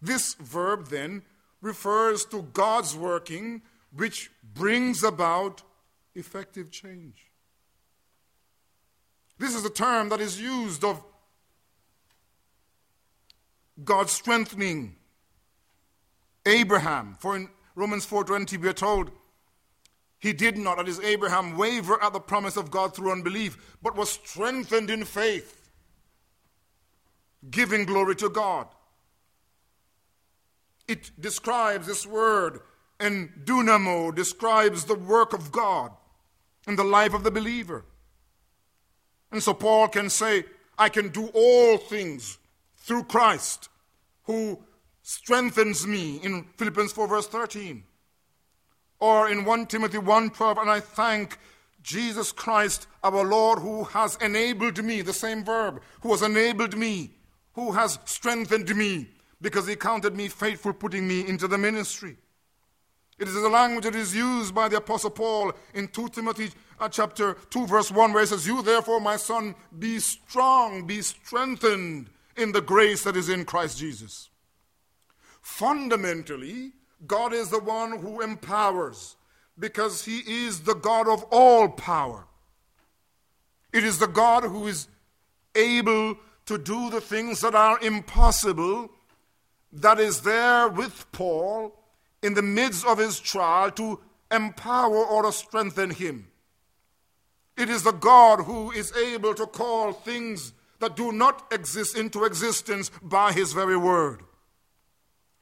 This 0.00 0.34
verb 0.34 0.88
then 0.88 1.22
refers 1.60 2.24
to 2.26 2.42
God's 2.42 2.96
working, 2.96 3.62
which 3.94 4.30
brings 4.42 5.02
about 5.02 5.62
effective 6.14 6.70
change. 6.70 7.29
This 9.40 9.54
is 9.54 9.64
a 9.64 9.70
term 9.70 10.10
that 10.10 10.20
is 10.20 10.38
used 10.38 10.84
of 10.84 11.02
God 13.82 14.10
strengthening 14.10 14.96
Abraham. 16.44 17.16
For 17.18 17.36
in 17.36 17.48
Romans 17.74 18.04
4:20 18.04 18.58
we 18.58 18.68
are 18.68 18.74
told 18.74 19.10
he 20.18 20.34
did 20.34 20.58
not, 20.58 20.76
that 20.76 20.88
is 20.88 21.00
Abraham, 21.00 21.56
waver 21.56 22.00
at 22.02 22.12
the 22.12 22.20
promise 22.20 22.58
of 22.58 22.70
God 22.70 22.94
through 22.94 23.12
unbelief, 23.12 23.56
but 23.80 23.96
was 23.96 24.10
strengthened 24.10 24.90
in 24.90 25.06
faith, 25.06 25.70
giving 27.50 27.86
glory 27.86 28.16
to 28.16 28.28
God. 28.28 28.68
It 30.86 31.12
describes 31.18 31.86
this 31.86 32.06
word, 32.06 32.60
and 32.98 33.30
dunamo 33.46 34.14
describes 34.14 34.84
the 34.84 34.94
work 34.94 35.32
of 35.32 35.50
God 35.50 35.92
in 36.66 36.76
the 36.76 36.84
life 36.84 37.14
of 37.14 37.24
the 37.24 37.30
believer. 37.30 37.86
And 39.32 39.42
so 39.42 39.54
Paul 39.54 39.88
can 39.88 40.10
say, 40.10 40.44
I 40.78 40.88
can 40.88 41.08
do 41.08 41.30
all 41.34 41.76
things 41.76 42.38
through 42.76 43.04
Christ 43.04 43.68
who 44.24 44.58
strengthens 45.02 45.86
me 45.86 46.16
in 46.22 46.44
Philippians 46.56 46.92
4, 46.92 47.08
verse 47.08 47.26
13. 47.28 47.84
Or 48.98 49.28
in 49.28 49.44
1 49.44 49.66
Timothy 49.66 49.98
1 49.98 50.30
12, 50.30 50.58
and 50.58 50.70
I 50.70 50.80
thank 50.80 51.38
Jesus 51.82 52.32
Christ, 52.32 52.86
our 53.02 53.24
Lord, 53.24 53.58
who 53.60 53.84
has 53.84 54.16
enabled 54.16 54.84
me, 54.84 55.00
the 55.02 55.12
same 55.12 55.44
verb, 55.44 55.80
who 56.02 56.10
has 56.10 56.22
enabled 56.22 56.76
me, 56.76 57.10
who 57.54 57.72
has 57.72 57.98
strengthened 58.04 58.74
me, 58.76 59.08
because 59.40 59.66
he 59.66 59.76
counted 59.76 60.14
me 60.14 60.28
faithful, 60.28 60.72
putting 60.72 61.08
me 61.08 61.26
into 61.26 61.48
the 61.48 61.56
ministry. 61.56 62.16
It 63.18 63.28
is 63.28 63.34
the 63.34 63.48
language 63.48 63.84
that 63.84 63.94
is 63.94 64.14
used 64.14 64.54
by 64.54 64.68
the 64.68 64.78
Apostle 64.78 65.10
Paul 65.10 65.52
in 65.74 65.88
2 65.88 66.08
Timothy 66.08 66.50
uh, 66.80 66.88
chapter 66.88 67.34
2, 67.50 67.66
verse 67.66 67.90
1, 67.90 68.12
where 68.12 68.22
he 68.22 68.26
says, 68.26 68.46
You 68.46 68.62
therefore, 68.62 69.00
my 69.00 69.16
son, 69.16 69.54
be 69.78 69.98
strong, 69.98 70.86
be 70.86 71.02
strengthened 71.02 72.08
in 72.36 72.52
the 72.52 72.60
grace 72.60 73.04
that 73.04 73.16
is 73.16 73.28
in 73.28 73.44
Christ 73.44 73.78
Jesus. 73.78 74.30
Fundamentally, 75.42 76.72
God 77.06 77.32
is 77.32 77.50
the 77.50 77.60
one 77.60 77.98
who 77.98 78.20
empowers 78.20 79.16
because 79.58 80.04
he 80.04 80.18
is 80.20 80.60
the 80.60 80.74
God 80.74 81.08
of 81.08 81.24
all 81.30 81.68
power. 81.68 82.26
It 83.72 83.84
is 83.84 83.98
the 83.98 84.08
God 84.08 84.44
who 84.44 84.66
is 84.66 84.88
able 85.54 86.16
to 86.46 86.58
do 86.58 86.90
the 86.90 87.00
things 87.00 87.40
that 87.40 87.54
are 87.54 87.78
impossible 87.80 88.90
that 89.72 90.00
is 90.00 90.22
there 90.22 90.68
with 90.68 91.06
Paul 91.12 91.76
in 92.22 92.34
the 92.34 92.42
midst 92.42 92.84
of 92.86 92.98
his 92.98 93.20
trial 93.20 93.70
to 93.72 94.00
empower 94.30 95.04
or 95.04 95.22
to 95.22 95.32
strengthen 95.32 95.90
him. 95.90 96.28
It 97.60 97.68
is 97.68 97.82
the 97.82 97.92
God 97.92 98.44
who 98.44 98.70
is 98.70 98.90
able 98.96 99.34
to 99.34 99.44
call 99.46 99.92
things 99.92 100.54
that 100.78 100.96
do 100.96 101.12
not 101.12 101.52
exist 101.52 101.94
into 101.94 102.24
existence 102.24 102.90
by 103.02 103.32
his 103.32 103.52
very 103.52 103.76
word. 103.76 104.22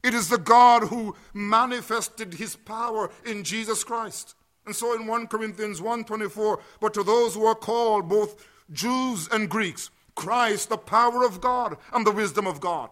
It 0.03 0.15
is 0.15 0.29
the 0.29 0.37
God 0.37 0.89
who 0.89 1.15
manifested 1.33 2.35
his 2.35 2.57
power 2.57 3.13
in 3.25 3.45
Jesus 3.45 3.85
Christ. 3.85 4.35
And 4.67 4.75
so 4.75 4.97
in 4.97 5.07
1 5.07 5.29
Corinthians 5.29 5.81
1:24, 5.81 6.59
but 6.81 6.93
to 6.95 7.05
those 7.05 7.35
who 7.35 7.47
are 7.47 7.55
called 7.55 8.09
both 8.09 8.45
Jews 8.73 9.29
and 9.29 9.49
Greeks, 9.49 9.91
Christ, 10.17 10.71
the 10.71 10.77
power 10.77 11.25
of 11.25 11.41
God 11.41 11.79
and 11.93 12.05
the 12.05 12.11
wisdom 12.11 12.49
of 12.49 12.61
God. 12.61 12.91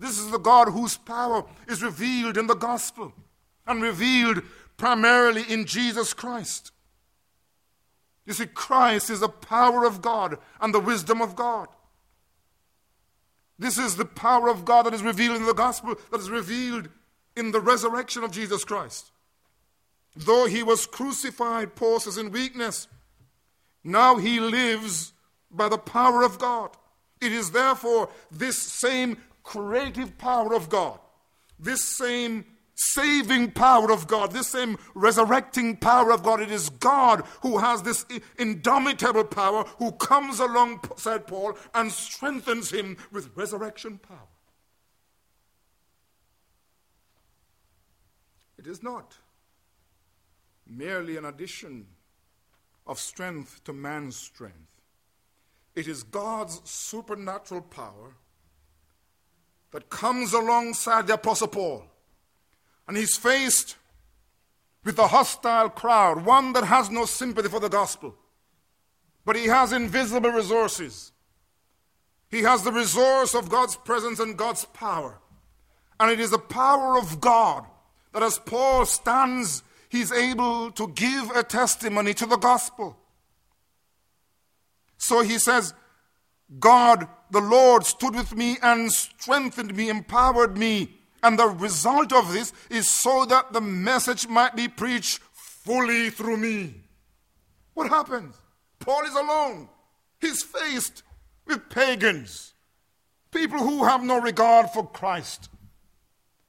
This 0.00 0.18
is 0.18 0.32
the 0.32 0.38
God 0.38 0.70
whose 0.70 0.96
power 0.96 1.44
is 1.68 1.80
revealed 1.80 2.36
in 2.36 2.48
the 2.48 2.56
gospel 2.56 3.12
and 3.68 3.80
revealed 3.80 4.42
primarily 4.76 5.44
in 5.48 5.64
Jesus 5.64 6.12
Christ. 6.12 6.72
You 8.26 8.32
see, 8.32 8.46
Christ 8.46 9.10
is 9.10 9.20
the 9.20 9.28
power 9.28 9.84
of 9.84 10.00
God 10.00 10.38
and 10.60 10.74
the 10.74 10.80
wisdom 10.80 11.20
of 11.20 11.36
God. 11.36 11.68
This 13.58 13.78
is 13.78 13.96
the 13.96 14.04
power 14.04 14.48
of 14.48 14.64
God 14.64 14.86
that 14.86 14.94
is 14.94 15.02
revealed 15.02 15.36
in 15.36 15.46
the 15.46 15.54
gospel, 15.54 15.94
that 16.10 16.20
is 16.20 16.30
revealed 16.30 16.88
in 17.36 17.52
the 17.52 17.60
resurrection 17.60 18.24
of 18.24 18.32
Jesus 18.32 18.64
Christ. 18.64 19.10
Though 20.16 20.46
he 20.46 20.62
was 20.62 20.86
crucified, 20.86 21.74
Paul 21.74 22.00
says, 22.00 22.18
in 22.18 22.30
weakness, 22.30 22.88
now 23.82 24.16
he 24.16 24.40
lives 24.40 25.12
by 25.50 25.68
the 25.68 25.78
power 25.78 26.22
of 26.22 26.38
God. 26.38 26.70
It 27.20 27.32
is 27.32 27.50
therefore 27.50 28.08
this 28.30 28.58
same 28.58 29.18
creative 29.42 30.16
power 30.18 30.54
of 30.54 30.68
God, 30.68 30.98
this 31.58 31.84
same 31.84 32.44
saving 32.74 33.52
power 33.52 33.90
of 33.92 34.06
God, 34.06 34.32
this 34.32 34.48
same 34.48 34.78
resurrecting 34.94 35.76
power 35.76 36.12
of 36.12 36.22
God. 36.22 36.40
It 36.40 36.50
is 36.50 36.68
God 36.70 37.24
who 37.42 37.58
has 37.58 37.82
this 37.82 38.04
indomitable 38.38 39.24
power, 39.24 39.64
who 39.78 39.92
comes 39.92 40.40
along, 40.40 40.80
said 40.96 41.26
Paul, 41.26 41.56
and 41.74 41.90
strengthens 41.90 42.70
him 42.70 42.96
with 43.12 43.30
resurrection 43.36 43.98
power. 43.98 44.18
It 48.58 48.66
is 48.66 48.82
not 48.82 49.18
merely 50.66 51.16
an 51.16 51.24
addition 51.26 51.86
of 52.86 52.98
strength 52.98 53.62
to 53.64 53.72
man's 53.72 54.16
strength. 54.16 54.56
It 55.74 55.88
is 55.88 56.02
God's 56.02 56.60
supernatural 56.64 57.62
power 57.62 58.14
that 59.72 59.90
comes 59.90 60.32
alongside 60.32 61.06
the 61.06 61.14
Apostle 61.14 61.48
Paul 61.48 61.84
and 62.86 62.96
he's 62.96 63.16
faced 63.16 63.76
with 64.84 64.98
a 64.98 65.08
hostile 65.08 65.70
crowd, 65.70 66.24
one 66.24 66.52
that 66.52 66.64
has 66.64 66.90
no 66.90 67.06
sympathy 67.06 67.48
for 67.48 67.60
the 67.60 67.68
gospel. 67.68 68.14
But 69.24 69.36
he 69.36 69.46
has 69.46 69.72
invisible 69.72 70.30
resources. 70.30 71.12
He 72.28 72.42
has 72.42 72.62
the 72.62 72.72
resource 72.72 73.34
of 73.34 73.48
God's 73.48 73.76
presence 73.76 74.20
and 74.20 74.36
God's 74.36 74.66
power. 74.66 75.18
And 75.98 76.10
it 76.10 76.20
is 76.20 76.30
the 76.30 76.38
power 76.38 76.98
of 76.98 77.20
God 77.20 77.66
that 78.12 78.22
as 78.22 78.38
Paul 78.38 78.84
stands, 78.84 79.62
he's 79.88 80.12
able 80.12 80.70
to 80.72 80.88
give 80.88 81.30
a 81.30 81.42
testimony 81.42 82.12
to 82.14 82.26
the 82.26 82.36
gospel. 82.36 82.98
So 84.98 85.22
he 85.22 85.38
says, 85.38 85.74
God, 86.58 87.08
the 87.30 87.40
Lord, 87.40 87.84
stood 87.84 88.14
with 88.14 88.34
me 88.34 88.58
and 88.62 88.92
strengthened 88.92 89.74
me, 89.74 89.88
empowered 89.88 90.58
me 90.58 90.90
and 91.24 91.38
the 91.38 91.48
result 91.48 92.12
of 92.12 92.32
this 92.32 92.52
is 92.68 92.88
so 92.88 93.24
that 93.24 93.52
the 93.52 93.60
message 93.60 94.28
might 94.28 94.54
be 94.54 94.68
preached 94.68 95.20
fully 95.32 96.10
through 96.10 96.36
me. 96.36 96.74
What 97.72 97.88
happens? 97.88 98.36
Paul 98.78 99.04
is 99.06 99.14
alone. 99.14 99.70
He's 100.20 100.42
faced 100.42 101.02
with 101.46 101.70
pagans, 101.70 102.52
people 103.30 103.58
who 103.58 103.84
have 103.84 104.04
no 104.04 104.20
regard 104.20 104.70
for 104.70 104.86
Christ. 104.86 105.48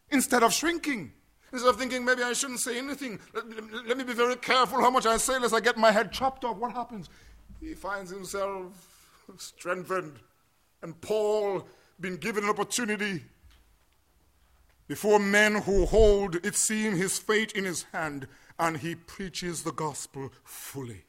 Instead 0.10 0.44
of 0.44 0.54
shrinking, 0.54 1.14
instead 1.54 1.70
of 1.70 1.78
thinking 1.78 2.04
maybe 2.04 2.24
I 2.24 2.34
shouldn't 2.34 2.60
say 2.60 2.78
anything, 2.78 3.20
let, 3.34 3.46
let 3.88 3.98
me 3.98 4.04
be 4.04 4.14
very 4.14 4.36
careful 4.36 4.82
how 4.82 4.90
much 4.90 5.06
I 5.06 5.16
say 5.18 5.40
lest 5.40 5.54
I 5.54 5.62
get 5.62 5.78
my 5.78 5.92
head 5.92 6.12
chopped 6.12 6.44
off, 6.44 6.58
what 6.58 6.74
happens? 6.74 7.10
He 7.62 7.74
finds 7.74 8.12
himself 8.12 9.18
strengthened. 9.38 10.20
And 10.82 11.00
Paul, 11.00 11.66
being 12.00 12.18
given 12.18 12.44
an 12.44 12.50
opportunity 12.50 13.24
before 14.88 15.20
men 15.20 15.56
who 15.62 15.86
hold, 15.86 16.36
it 16.46 16.56
seems, 16.56 16.98
his 16.98 17.18
fate 17.18 17.52
in 17.54 17.66
his 17.66 17.84
hand, 17.94 18.28
and 18.60 18.78
he 18.78 18.96
preaches 18.96 19.64
the 19.64 19.72
gospel 19.72 20.32
fully. 20.44 21.06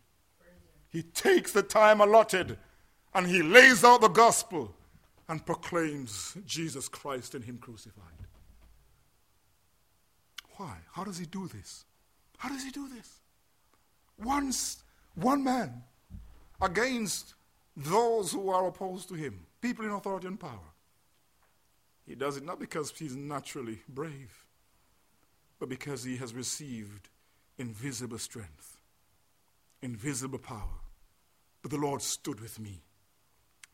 He 0.89 1.03
takes 1.03 1.53
the 1.53 1.63
time 1.63 2.01
allotted 2.01 2.59
and 3.15 3.27
he 3.27 3.43
lays 3.43 3.85
out 3.85 4.01
the 4.01 4.09
gospel 4.09 4.75
and 5.29 5.45
proclaims 5.45 6.37
Jesus 6.47 6.89
Christ 6.89 7.35
and 7.35 7.45
him 7.45 7.59
crucified. 7.59 8.05
Why? 10.57 10.77
How 10.93 11.05
does 11.05 11.19
he 11.19 11.27
do 11.27 11.49
this? 11.49 11.85
How 12.39 12.49
does 12.49 12.63
he 12.63 12.71
do 12.71 12.89
this? 12.89 13.21
Once, 14.19 14.83
one 15.15 15.45
man 15.45 15.83
against 16.61 17.35
those 17.77 18.33
who 18.33 18.49
are 18.51 18.67
opposed 18.67 19.09
to 19.09 19.15
him, 19.15 19.47
people 19.61 19.85
in 19.85 19.91
authority 19.91 20.27
and 20.27 20.41
power. 20.41 20.73
He 22.07 22.15
does 22.15 22.37
it 22.37 22.45
not 22.45 22.61
because 22.61 22.93
he's 22.97 23.17
naturally 23.17 23.81
brave, 23.89 24.45
but 25.59 25.69
because 25.69 26.05
he 26.05 26.17
has 26.19 26.33
received 26.33 27.09
invisible 27.59 28.19
strength, 28.19 28.77
invisible 29.83 30.39
power. 30.39 30.81
But 31.63 31.73
the 31.73 31.79
Lord 31.79 32.03
stood 32.03 32.41
with 32.41 32.61
me 32.61 32.81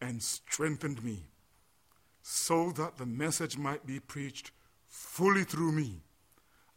and 0.00 0.22
strengthened 0.22 1.04
me 1.04 1.24
so 2.22 2.70
that 2.72 2.96
the 2.96 3.06
message 3.06 3.58
might 3.58 3.86
be 3.86 4.00
preached 4.00 4.50
fully 4.88 5.44
through 5.44 5.72
me 5.72 6.00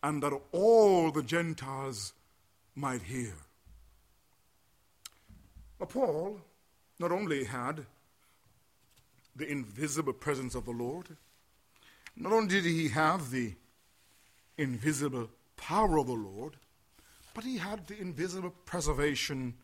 and 0.04 0.22
that 0.22 0.34
all 0.52 1.12
the 1.12 1.24
Gentiles 1.24 2.14
might 2.76 3.04
hear. 3.04 3.34
Now, 5.80 5.86
Paul 5.86 6.42
not 7.00 7.12
only 7.12 7.46
had 7.46 7.86
the 9.36 9.50
invisible 9.50 10.14
presence 10.14 10.56
of 10.56 10.66
the 10.66 10.72
Lord, 10.72 11.08
not 12.16 12.32
only 12.32 12.48
did 12.48 12.66
he 12.66 12.90
have 12.90 13.32
the 13.32 13.54
invisible 14.58 15.30
power 15.58 15.98
of 15.98 16.08
the 16.08 16.14
Lord, 16.14 16.56
but 17.34 17.44
he 17.44 17.58
had 17.58 17.88
the 17.88 18.00
invisible 18.00 18.54
preservation 18.66 19.56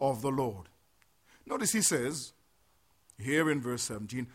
of 0.00 0.22
the 0.22 0.30
Lord. 0.30 0.66
Notice 1.46 1.72
he 1.72 1.82
says 1.82 2.32
here 3.18 3.50
in 3.50 3.60
verse 3.60 3.82
17, 3.82 4.26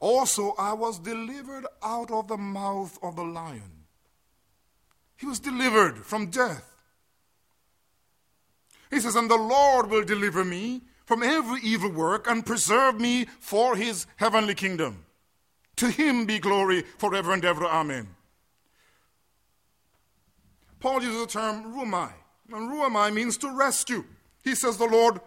Also 0.00 0.54
I 0.58 0.72
was 0.72 0.98
delivered 0.98 1.66
out 1.82 2.10
of 2.10 2.28
the 2.28 2.36
mouth 2.36 2.98
of 3.02 3.16
the 3.16 3.24
lion. 3.24 3.86
He 5.16 5.26
was 5.26 5.38
delivered 5.38 5.98
from 5.98 6.30
death. 6.30 6.68
He 8.90 8.98
says, 8.98 9.14
And 9.14 9.30
the 9.30 9.36
Lord 9.36 9.88
will 9.88 10.02
deliver 10.02 10.44
me 10.44 10.82
from 11.06 11.22
every 11.22 11.60
evil 11.62 11.90
work 11.90 12.28
and 12.28 12.44
preserve 12.44 13.00
me 13.00 13.26
for 13.38 13.76
his 13.76 14.06
heavenly 14.16 14.54
kingdom. 14.54 15.04
To 15.76 15.90
him 15.90 16.26
be 16.26 16.38
glory 16.38 16.82
forever 16.98 17.32
and 17.32 17.44
ever. 17.44 17.64
Amen. 17.64 18.08
Paul 20.80 21.02
uses 21.02 21.20
the 21.20 21.26
term 21.26 21.72
ruamai. 21.72 22.12
And 22.52 22.70
ruamai 22.70 23.12
means 23.12 23.36
to 23.38 23.56
rescue. 23.56 24.04
He 24.42 24.54
says 24.54 24.76
the 24.76 24.86
Lord 24.86 25.20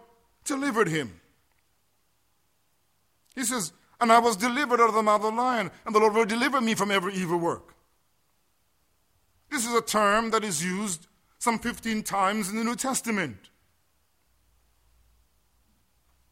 delivered 0.44 0.88
him. 0.88 1.20
He 3.34 3.44
says, 3.44 3.72
And 4.00 4.12
I 4.12 4.18
was 4.18 4.36
delivered 4.36 4.80
out 4.80 4.88
of 4.88 4.94
the 4.94 5.02
mouth 5.02 5.24
of 5.24 5.34
the 5.34 5.40
lion, 5.40 5.70
and 5.84 5.94
the 5.94 5.98
Lord 5.98 6.14
will 6.14 6.24
deliver 6.24 6.60
me 6.60 6.74
from 6.74 6.90
every 6.90 7.14
evil 7.14 7.38
work. 7.38 7.74
This 9.50 9.66
is 9.66 9.74
a 9.74 9.82
term 9.82 10.30
that 10.30 10.44
is 10.44 10.64
used 10.64 11.06
some 11.38 11.58
15 11.58 12.02
times 12.02 12.48
in 12.48 12.56
the 12.56 12.64
New 12.64 12.76
Testament. 12.76 13.50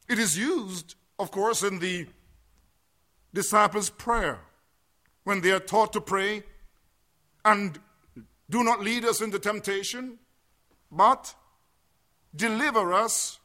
It 0.09 0.19
is 0.19 0.37
used, 0.37 0.97
of 1.19 1.31
course, 1.31 1.63
in 1.63 1.79
the 1.79 2.07
disciples' 3.35 3.91
prayer 3.91 4.41
when 5.25 5.43
they 5.43 5.51
are 5.51 5.61
taught 5.61 5.93
to 5.93 6.01
pray 6.01 6.45
and 7.45 7.79
do 8.49 8.65
not 8.65 8.81
lead 8.81 9.05
us 9.05 9.21
into 9.21 9.39
temptation, 9.39 10.19
but 10.91 11.35
deliver 12.35 12.93
us 12.93 13.41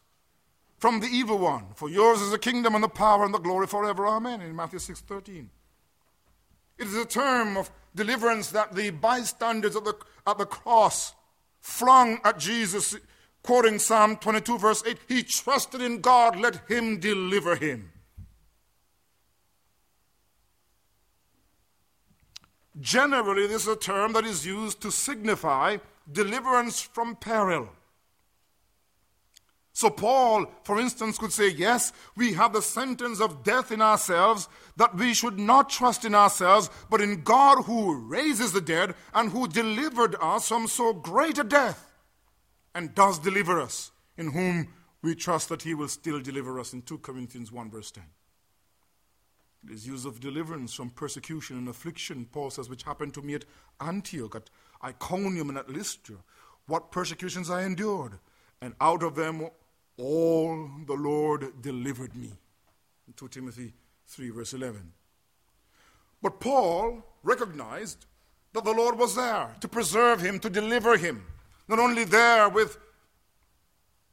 from 0.78 0.99
the 0.99 1.08
evil 1.08 1.38
one. 1.38 1.65
For 1.75 1.89
yours 1.89 2.21
is 2.21 2.32
the 2.32 2.39
kingdom 2.39 2.75
and 2.75 2.84
the 2.84 2.89
power 2.89 3.25
and 3.25 3.34
the 3.34 3.39
glory 3.39 3.67
forever. 3.67 4.08
Amen. 4.08 4.41
In 4.41 4.56
Matthew 4.56 4.80
6 4.80 5.02
13. 5.02 5.49
It 6.78 6.88
is 6.88 6.95
a 6.95 7.06
term 7.06 7.58
of 7.58 7.69
deliverance 7.93 8.52
that 8.52 8.73
the 8.73 8.91
bystanders 8.91 9.75
at 9.75 9.84
the, 9.84 9.95
at 10.25 10.38
the 10.38 10.45
cross 10.45 11.13
flung 11.60 12.19
at 12.23 12.39
Jesus 12.39 12.95
quoting 13.43 13.80
Psalm 13.80 14.15
22, 14.17 14.58
verse 14.58 14.84
8, 14.86 14.97
he 15.08 15.23
trusted 15.23 15.82
in 15.82 16.02
God, 16.02 16.39
let 16.39 16.69
him 16.69 16.99
deliver 16.99 17.56
him. 17.56 17.91
Generally, 22.80 23.48
this 23.48 23.63
is 23.63 23.68
a 23.68 23.76
term 23.76 24.13
that 24.13 24.26
is 24.26 24.46
used 24.46 24.82
to 24.82 24.92
signify 24.92 25.78
deliverance 26.12 26.82
from 26.82 27.15
peril. 27.15 27.70
So, 29.74 29.89
Paul, 29.89 30.46
for 30.63 30.80
instance, 30.80 31.18
could 31.18 31.32
say, 31.32 31.50
Yes, 31.50 31.94
we 32.15 32.34
have 32.34 32.52
the 32.52 32.62
sentence 32.62 33.22
of 33.22 33.44
death 33.44 33.72
in 33.72 33.82
ourselves, 33.82 34.50
that 34.76 34.96
we 34.96 35.13
should 35.13 35.39
not 35.39 35.70
trust 35.70 36.04
in 36.04 36.13
ourselves, 36.13 36.70
but 36.89 37.00
in 37.00 37.24
God 37.24 37.63
who 37.63 37.96
raises 37.96 38.52
the 38.52 38.62
dead 38.62 38.96
and 39.13 39.32
who 39.32 39.48
delivered 39.48 40.15
us 40.22 40.50
from 40.50 40.68
so 40.68 40.92
great 40.94 41.38
a 41.38 41.44
death 41.44 41.89
and 42.76 42.94
does 42.94 43.20
deliver 43.20 43.62
us, 43.62 43.92
in 44.18 44.32
whom 44.32 44.68
we 45.02 45.15
trust 45.15 45.48
that 45.50 45.63
he 45.63 45.74
will 45.74 45.88
still 45.88 46.20
deliver 46.20 46.60
us 46.60 46.74
in 46.74 46.82
2 46.82 46.98
Corinthians 46.98 47.52
1, 47.52 47.72
verse 47.72 47.92
10. 47.92 48.04
It 49.65 49.72
is 49.74 49.88
use 49.88 50.06
of 50.06 50.19
deliverance 50.19 50.74
from 50.74 50.89
persecution 50.89 51.58
and 51.58 51.67
affliction, 51.67 52.28
Paul 52.32 52.50
says, 52.50 52.69
which 52.69 52.84
happened 52.84 53.13
to 53.15 53.22
me 53.22 53.36
at 53.36 53.45
Antioch, 53.82 54.36
at 54.36 54.50
Iconium, 54.84 55.50
and 55.50 55.58
at 55.58 55.69
Lystra. 55.69 56.15
What 56.67 56.91
persecutions 56.91 57.50
I 57.50 57.63
endured, 57.63 58.19
and 58.62 58.74
out 58.80 59.04
of 59.04 59.15
them 59.15 59.50
all 59.98 60.69
the 60.86 60.93
Lord 60.93 61.62
delivered 61.62 62.15
me. 62.15 62.32
2 63.17 63.28
Timothy 63.28 63.74
3, 64.08 64.30
verse 64.30 64.54
11. 64.54 64.93
But 66.22 66.39
Paul 66.39 67.04
recognized 67.24 68.06
that 68.54 68.63
the 68.63 68.72
Lord 68.72 68.98
was 68.98 69.15
there 69.15 69.56
to 69.60 69.67
preserve 69.67 70.22
him, 70.22 70.39
to 70.39 70.50
deliver 70.50 70.98
him 70.98 71.26
not 71.69 71.80
only 71.80 72.04
there 72.04 72.50
with 72.50 72.78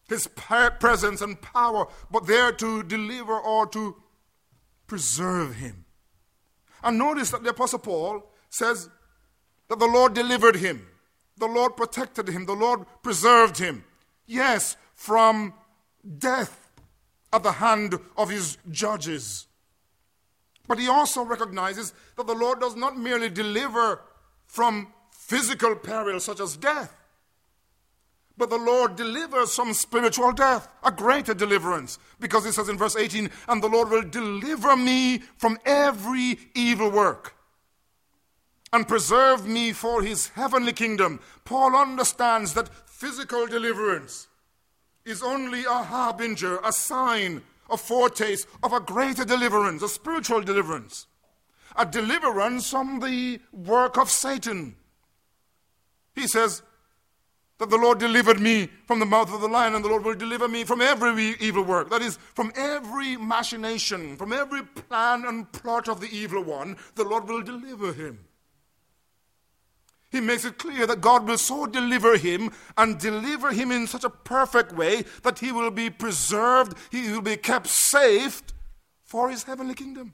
his 0.08 0.28
presence 0.28 1.20
and 1.20 1.40
power, 1.40 1.88
but 2.10 2.26
there 2.26 2.52
to 2.52 2.82
deliver 2.84 3.32
or 3.32 3.66
to 3.68 3.96
preserve 4.86 5.56
him. 5.56 5.84
And 6.82 6.98
notice 6.98 7.30
that 7.30 7.42
the 7.42 7.50
Apostle 7.50 7.78
Paul 7.78 8.22
says 8.48 8.88
that 9.68 9.78
the 9.78 9.86
Lord 9.86 10.14
delivered 10.14 10.56
him, 10.56 10.86
the 11.36 11.46
Lord 11.46 11.76
protected 11.76 12.28
him, 12.28 12.46
the 12.46 12.54
Lord 12.54 12.86
preserved 13.02 13.58
him. 13.58 13.84
Yes, 14.26 14.76
from 14.94 15.54
death 16.18 16.70
at 17.32 17.42
the 17.42 17.52
hand 17.52 17.98
of 18.16 18.30
his 18.30 18.58
judges. 18.70 19.46
But 20.68 20.78
he 20.78 20.88
also 20.88 21.24
recognizes 21.24 21.92
that 22.16 22.26
the 22.26 22.34
Lord 22.34 22.60
does 22.60 22.76
not 22.76 22.98
merely 22.98 23.28
deliver 23.28 24.02
from 24.46 24.92
physical 25.10 25.76
peril 25.76 26.20
such 26.20 26.40
as 26.40 26.56
death, 26.56 26.96
but 28.36 28.50
the 28.50 28.58
Lord 28.58 28.96
delivers 28.96 29.54
from 29.54 29.72
spiritual 29.72 30.32
death, 30.32 30.68
a 30.84 30.92
greater 30.92 31.34
deliverance. 31.34 31.98
Because 32.20 32.44
it 32.44 32.52
says 32.52 32.68
in 32.68 32.76
verse 32.76 32.96
18, 32.96 33.30
and 33.48 33.62
the 33.62 33.68
Lord 33.68 33.90
will 33.90 34.02
deliver 34.02 34.76
me 34.76 35.18
from 35.38 35.58
every 35.64 36.38
evil 36.54 36.90
work 36.90 37.34
and 38.72 38.86
preserve 38.86 39.46
me 39.46 39.72
for 39.72 40.02
his 40.02 40.28
heavenly 40.28 40.72
kingdom. 40.72 41.20
Paul 41.44 41.74
understands 41.74 42.52
that 42.54 42.68
physical 42.86 43.46
deliverance 43.46 44.28
is 45.04 45.22
only 45.22 45.64
a 45.64 45.82
harbinger, 45.84 46.58
a 46.58 46.72
sign, 46.72 47.42
a 47.70 47.76
foretaste 47.76 48.46
of 48.62 48.72
a 48.72 48.80
greater 48.80 49.24
deliverance, 49.24 49.82
a 49.82 49.88
spiritual 49.88 50.42
deliverance, 50.42 51.06
a 51.76 51.86
deliverance 51.86 52.70
from 52.70 53.00
the 53.00 53.40
work 53.52 53.96
of 53.96 54.10
Satan. 54.10 54.76
He 56.14 56.26
says, 56.26 56.62
that 57.58 57.70
the 57.70 57.76
Lord 57.76 57.98
delivered 57.98 58.40
me 58.40 58.68
from 58.86 59.00
the 59.00 59.06
mouth 59.06 59.32
of 59.32 59.40
the 59.40 59.48
lion, 59.48 59.74
and 59.74 59.84
the 59.84 59.88
Lord 59.88 60.04
will 60.04 60.14
deliver 60.14 60.46
me 60.46 60.64
from 60.64 60.80
every 60.80 61.34
evil 61.40 61.62
work. 61.62 61.88
That 61.90 62.02
is, 62.02 62.18
from 62.34 62.52
every 62.54 63.16
machination, 63.16 64.16
from 64.16 64.32
every 64.32 64.62
plan 64.62 65.24
and 65.24 65.50
plot 65.52 65.88
of 65.88 66.00
the 66.00 66.14
evil 66.14 66.42
one, 66.44 66.76
the 66.94 67.04
Lord 67.04 67.28
will 67.28 67.42
deliver 67.42 67.92
him. 67.92 68.26
He 70.10 70.20
makes 70.20 70.44
it 70.44 70.58
clear 70.58 70.86
that 70.86 71.00
God 71.00 71.26
will 71.26 71.38
so 71.38 71.66
deliver 71.66 72.16
him 72.16 72.52
and 72.76 72.98
deliver 72.98 73.52
him 73.52 73.72
in 73.72 73.86
such 73.86 74.04
a 74.04 74.10
perfect 74.10 74.72
way 74.72 75.04
that 75.22 75.38
he 75.38 75.50
will 75.50 75.70
be 75.70 75.90
preserved, 75.90 76.76
he 76.90 77.10
will 77.10 77.22
be 77.22 77.36
kept 77.36 77.66
safe 77.66 78.42
for 79.04 79.30
his 79.30 79.44
heavenly 79.44 79.74
kingdom. 79.74 80.12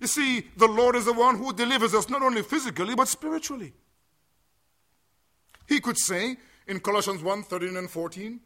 You 0.00 0.06
see, 0.06 0.48
the 0.56 0.66
Lord 0.66 0.96
is 0.96 1.04
the 1.04 1.12
one 1.12 1.38
who 1.38 1.52
delivers 1.52 1.94
us 1.94 2.08
not 2.08 2.22
only 2.22 2.42
physically 2.42 2.94
but 2.94 3.08
spiritually. 3.08 3.72
He 5.72 5.80
could 5.80 5.96
say 5.96 6.36
in 6.66 6.80
Colossians 6.80 7.22
1 7.22 7.44
13 7.44 7.78
and 7.78 7.90
14, 7.90 8.40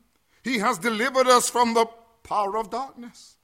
He 0.44 0.58
has 0.58 0.78
delivered 0.78 1.26
us 1.26 1.50
from 1.50 1.74
the 1.74 1.86
power 2.22 2.56
of 2.56 2.70
darkness 2.70 3.34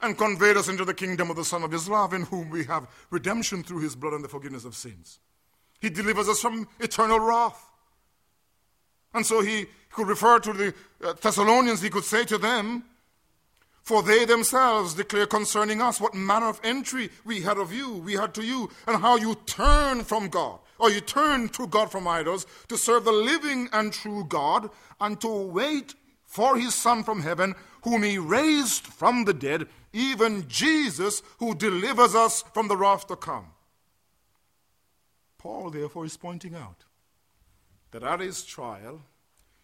and 0.00 0.16
conveyed 0.16 0.56
us 0.56 0.68
into 0.68 0.84
the 0.84 0.94
kingdom 0.94 1.28
of 1.28 1.34
the 1.34 1.44
Son 1.44 1.64
of 1.64 1.72
His 1.72 1.88
love, 1.88 2.14
in 2.14 2.22
whom 2.22 2.50
we 2.50 2.64
have 2.66 2.86
redemption 3.10 3.64
through 3.64 3.80
His 3.80 3.96
blood 3.96 4.12
and 4.12 4.22
the 4.22 4.28
forgiveness 4.28 4.64
of 4.64 4.76
sins. 4.76 5.18
He 5.80 5.90
delivers 5.90 6.28
us 6.28 6.40
from 6.40 6.68
eternal 6.78 7.18
wrath. 7.18 7.60
And 9.12 9.26
so 9.26 9.40
he 9.40 9.66
could 9.90 10.06
refer 10.06 10.38
to 10.38 10.52
the 10.52 10.74
uh, 11.02 11.14
Thessalonians, 11.20 11.82
he 11.82 11.90
could 11.90 12.04
say 12.04 12.24
to 12.26 12.38
them, 12.38 12.84
For 13.82 14.04
they 14.04 14.24
themselves 14.24 14.94
declare 14.94 15.26
concerning 15.26 15.82
us 15.82 16.00
what 16.00 16.14
manner 16.14 16.48
of 16.48 16.60
entry 16.62 17.10
we 17.24 17.40
had 17.40 17.58
of 17.58 17.72
you, 17.72 17.96
we 17.96 18.12
had 18.12 18.34
to 18.34 18.44
you, 18.44 18.70
and 18.86 19.02
how 19.02 19.16
you 19.16 19.34
turned 19.46 20.06
from 20.06 20.28
God 20.28 20.60
or 20.80 20.90
you 20.90 21.00
turn 21.00 21.48
to 21.50 21.66
God 21.66 21.90
from 21.90 22.08
idols 22.08 22.46
to 22.68 22.76
serve 22.76 23.04
the 23.04 23.12
living 23.12 23.68
and 23.72 23.92
true 23.92 24.24
God 24.24 24.70
and 25.00 25.20
to 25.20 25.28
wait 25.28 25.94
for 26.24 26.56
his 26.56 26.74
Son 26.74 27.02
from 27.02 27.22
heaven, 27.22 27.54
whom 27.82 28.02
he 28.02 28.18
raised 28.18 28.86
from 28.86 29.24
the 29.24 29.34
dead, 29.34 29.66
even 29.92 30.46
Jesus, 30.48 31.22
who 31.38 31.54
delivers 31.54 32.14
us 32.14 32.42
from 32.54 32.68
the 32.68 32.76
wrath 32.76 33.06
to 33.08 33.16
come. 33.16 33.46
Paul, 35.38 35.70
therefore, 35.70 36.04
is 36.04 36.16
pointing 36.16 36.54
out 36.54 36.84
that 37.90 38.02
at 38.02 38.20
his 38.20 38.44
trial, 38.44 39.02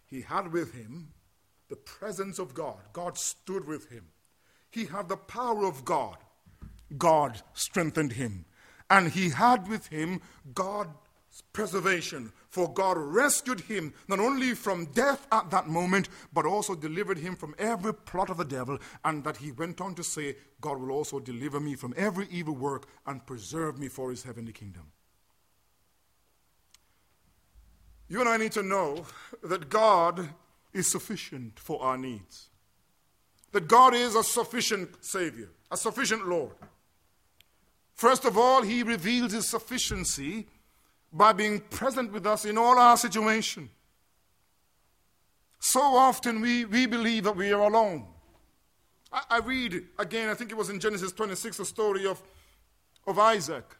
he 0.07 0.23
had 0.23 0.53
with 0.53 0.73
him 0.73 1.13
the 1.69 1.77
presence 1.77 2.39
of 2.39 2.55
God. 2.55 2.79
God 2.93 3.19
stood 3.19 3.67
with 3.67 3.91
him. 3.91 4.07
He 4.71 4.87
had 4.87 5.09
the 5.09 5.17
power 5.17 5.67
of 5.67 5.85
God. 5.85 6.17
God 6.97 7.43
strengthened 7.55 8.13
him. 8.13 8.45
And 8.89 9.11
he 9.11 9.31
had 9.31 9.69
with 9.69 9.89
him 9.89 10.21
God 10.55 10.89
preservation. 11.53 12.33
For 12.49 12.73
God 12.73 12.97
rescued 12.99 13.61
him 13.61 13.93
not 14.09 14.21
only 14.21 14.55
from 14.55 14.87
death 14.87 15.27
at 15.31 15.51
that 15.51 15.69
moment, 15.69 16.09
but 16.33 16.47
also 16.47 16.75
delivered 16.75 17.19
him 17.19 17.37
from 17.37 17.55
every 17.59 17.93
plot 17.95 18.31
of 18.31 18.39
the 18.39 18.45
devil. 18.45 18.79
And 19.05 19.25
that 19.25 19.39
he 19.39 19.53
went 19.53 19.81
on 19.81 19.95
to 19.97 20.05
say, 20.05 20.37
God 20.61 20.79
will 20.81 20.91
also 20.91 21.21
deliver 21.21 21.61
me 21.61 21.75
from 21.75 21.95
every 21.97 22.27
evil 22.31 22.55
work 22.55 22.87
and 23.07 23.27
preserve 23.27 23.79
me 23.79 23.89
for 23.89 24.11
his 24.11 24.23
heavenly 24.23 24.53
kingdom. 24.53 24.85
You 28.09 28.21
and 28.21 28.29
I 28.29 28.37
need 28.37 28.53
to 28.53 28.63
know 28.63 29.05
that 29.43 29.69
God 29.69 30.29
is 30.73 30.91
sufficient 30.91 31.59
for 31.59 31.83
our 31.83 31.99
needs. 31.99 32.49
That 33.53 33.69
God 33.69 33.95
is 33.95 34.15
a 34.15 34.23
sufficient 34.23 35.05
Savior, 35.05 35.49
a 35.71 35.77
sufficient 35.77 36.29
Lord. 36.29 36.53
First 37.95 38.25
of 38.27 38.37
all, 38.37 38.63
He 38.63 38.83
reveals 38.83 39.33
His 39.33 39.49
sufficiency 39.49 40.47
by 41.13 41.33
being 41.33 41.61
present 41.61 42.13
with 42.13 42.27
us 42.27 42.45
in 42.45 42.59
all 42.59 42.79
our 42.79 42.97
situation. 42.97 43.71
So 45.59 45.81
often 45.81 46.41
we, 46.41 46.65
we 46.65 46.87
believe 46.87 47.25
that 47.25 47.37
we 47.37 47.53
are 47.53 47.61
alone. 47.61 48.07
I, 49.13 49.23
I 49.31 49.39
read 49.39 49.83
again, 49.99 50.29
I 50.29 50.35
think 50.35 50.51
it 50.51 50.57
was 50.57 50.71
in 50.71 50.79
Genesis 50.81 51.13
26, 51.13 51.57
the 51.57 51.65
story 51.65 52.07
of, 52.07 52.23
of 53.07 53.19
Isaac 53.19 53.77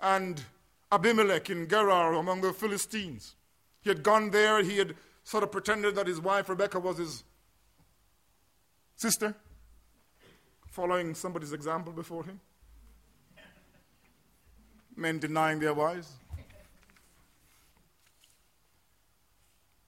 and 0.00 0.42
Abimelech 0.90 1.50
in 1.50 1.68
Gerar 1.68 2.14
among 2.14 2.40
the 2.40 2.52
Philistines. 2.52 3.36
He 3.80 3.90
had 3.90 4.02
gone 4.02 4.30
there, 4.30 4.62
he 4.62 4.78
had 4.78 4.94
sort 5.24 5.42
of 5.42 5.52
pretended 5.52 5.94
that 5.94 6.06
his 6.06 6.20
wife 6.20 6.48
Rebecca 6.48 6.78
was 6.78 6.98
his 6.98 7.24
sister, 8.96 9.34
following 10.68 11.14
somebody's 11.14 11.52
example 11.52 11.92
before 11.92 12.24
him. 12.24 12.40
Men 14.96 15.18
denying 15.18 15.60
their 15.60 15.74
wives. 15.74 16.10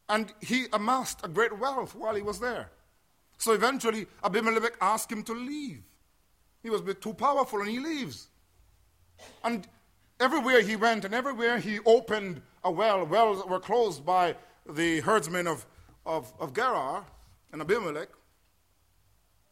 And 0.08 0.32
he 0.40 0.66
amassed 0.72 1.20
a 1.24 1.28
great 1.28 1.58
wealth 1.58 1.94
while 1.94 2.14
he 2.14 2.22
was 2.22 2.38
there. 2.38 2.70
So 3.38 3.52
eventually, 3.52 4.06
Abimelech 4.24 4.76
asked 4.80 5.10
him 5.10 5.22
to 5.24 5.32
leave. 5.32 5.82
He 6.62 6.70
was 6.70 6.82
too 7.00 7.14
powerful 7.14 7.60
and 7.60 7.68
he 7.68 7.78
leaves. 7.78 8.28
And 9.44 9.66
everywhere 10.20 10.62
he 10.62 10.76
went 10.76 11.04
and 11.04 11.14
everywhere 11.14 11.58
he 11.58 11.78
opened 11.84 12.42
a 12.64 12.70
well, 12.70 13.04
wells 13.04 13.44
were 13.46 13.60
closed 13.60 14.04
by 14.04 14.34
the 14.68 15.00
herdsmen 15.00 15.46
of, 15.46 15.66
of, 16.04 16.32
of 16.40 16.54
Gerar 16.54 17.04
and 17.52 17.60
Abimelech. 17.60 18.08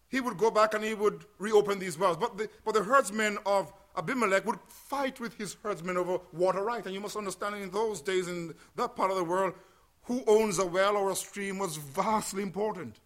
He 0.09 0.21
would 0.21 0.39
go 0.39 0.51
back 0.51 0.75
and 0.75 0.85
he 0.85 0.95
would 0.95 1.25
reopen 1.39 1.79
these 1.79 1.99
wells. 1.99 2.17
But 2.17 2.37
the, 2.37 2.49
but 2.65 2.75
the 2.75 2.83
herdsmen 2.83 3.39
of 3.47 3.73
Abimelech 3.97 4.45
would 4.47 4.59
fight 4.69 5.21
with 5.21 5.35
his 5.37 5.57
herdsmen 5.63 5.97
over 5.97 6.19
water 6.33 6.63
right. 6.63 6.85
And 6.85 6.95
you 6.95 7.01
must 7.01 7.17
understand 7.17 7.55
in 7.57 7.71
those 7.71 8.01
days, 8.01 8.29
in 8.29 8.55
that 8.77 8.97
part 8.97 9.11
of 9.11 9.17
the 9.17 9.25
world, 9.25 9.55
who 10.03 10.23
owns 10.27 10.59
a 10.59 10.67
well 10.67 10.97
or 10.97 11.11
a 11.11 11.17
stream 11.17 11.59
was 11.59 11.77
vastly 11.77 12.43
important 12.43 13.01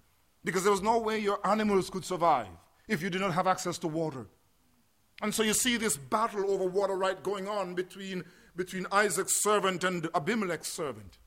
because 0.45 0.63
there 0.63 0.73
was 0.73 0.83
no 0.83 0.99
way 0.99 1.19
your 1.19 1.47
animals 1.47 1.91
could 1.91 2.05
survive 2.05 2.49
if 2.89 3.03
you 3.03 3.11
did 3.11 3.21
not 3.21 3.35
have 3.35 3.47
access 3.47 3.79
to 3.79 3.89
water. 3.89 4.27
And 5.21 5.35
so 5.35 5.43
you 5.43 5.53
see 5.53 5.77
this 5.77 5.97
battle 5.97 6.51
over 6.51 6.65
water 6.65 6.95
right 6.95 7.23
going 7.23 7.49
on 7.49 7.75
between, 7.75 8.25
between 8.57 8.87
Isaac's 8.93 9.43
servant 9.43 9.85
and 9.85 10.09
Abimelech's 10.15 10.69
servant. 10.69 11.19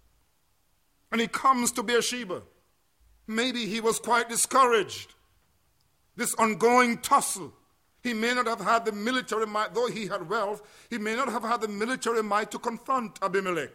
And 1.11 1.19
he 1.19 1.27
comes 1.27 1.71
to 1.73 1.83
Beersheba. 1.83 2.43
Maybe 3.27 3.65
he 3.65 3.81
was 3.81 3.99
quite 3.99 4.29
discouraged. 4.29 5.13
This 6.15 6.33
ongoing 6.35 6.97
tussle. 6.99 7.53
He 8.03 8.13
may 8.13 8.33
not 8.33 8.47
have 8.47 8.61
had 8.61 8.85
the 8.85 8.91
military 8.91 9.45
might, 9.45 9.73
though 9.73 9.87
he 9.87 10.07
had 10.07 10.27
wealth, 10.27 10.61
he 10.89 10.97
may 10.97 11.15
not 11.15 11.29
have 11.29 11.43
had 11.43 11.61
the 11.61 11.67
military 11.67 12.23
might 12.23 12.51
to 12.51 12.59
confront 12.59 13.19
Abimelech. 13.21 13.69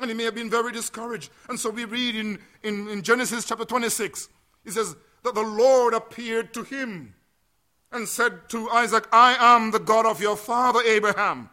And 0.00 0.10
he 0.10 0.16
may 0.16 0.24
have 0.24 0.34
been 0.34 0.50
very 0.50 0.72
discouraged. 0.72 1.30
And 1.48 1.58
so 1.58 1.70
we 1.70 1.84
read 1.84 2.16
in, 2.16 2.38
in, 2.62 2.88
in 2.88 3.02
Genesis 3.02 3.44
chapter 3.44 3.64
26, 3.64 4.28
he 4.64 4.70
says 4.70 4.96
that 5.22 5.34
the 5.34 5.42
Lord 5.42 5.94
appeared 5.94 6.54
to 6.54 6.62
him 6.62 7.14
and 7.92 8.08
said 8.08 8.48
to 8.48 8.68
Isaac, 8.70 9.06
I 9.12 9.36
am 9.38 9.70
the 9.70 9.78
God 9.78 10.06
of 10.06 10.20
your 10.20 10.36
father 10.36 10.80
Abraham. 10.82 11.48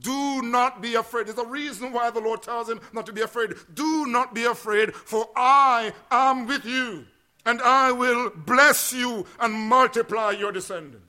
Do 0.00 0.42
not 0.42 0.82
be 0.82 0.94
afraid. 0.94 1.26
There's 1.26 1.38
a 1.38 1.46
reason 1.46 1.92
why 1.92 2.10
the 2.10 2.20
Lord 2.20 2.42
tells 2.42 2.68
him 2.68 2.80
not 2.92 3.06
to 3.06 3.12
be 3.12 3.22
afraid. 3.22 3.54
Do 3.72 4.06
not 4.06 4.34
be 4.34 4.44
afraid, 4.44 4.94
for 4.94 5.28
I 5.36 5.92
am 6.10 6.46
with 6.46 6.64
you, 6.64 7.06
and 7.44 7.62
I 7.62 7.92
will 7.92 8.30
bless 8.30 8.92
you 8.92 9.26
and 9.38 9.54
multiply 9.54 10.32
your 10.32 10.50
descendants. 10.50 11.05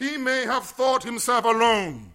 He 0.00 0.16
may 0.16 0.46
have 0.46 0.64
thought 0.64 1.04
himself 1.04 1.44
alone 1.44 2.10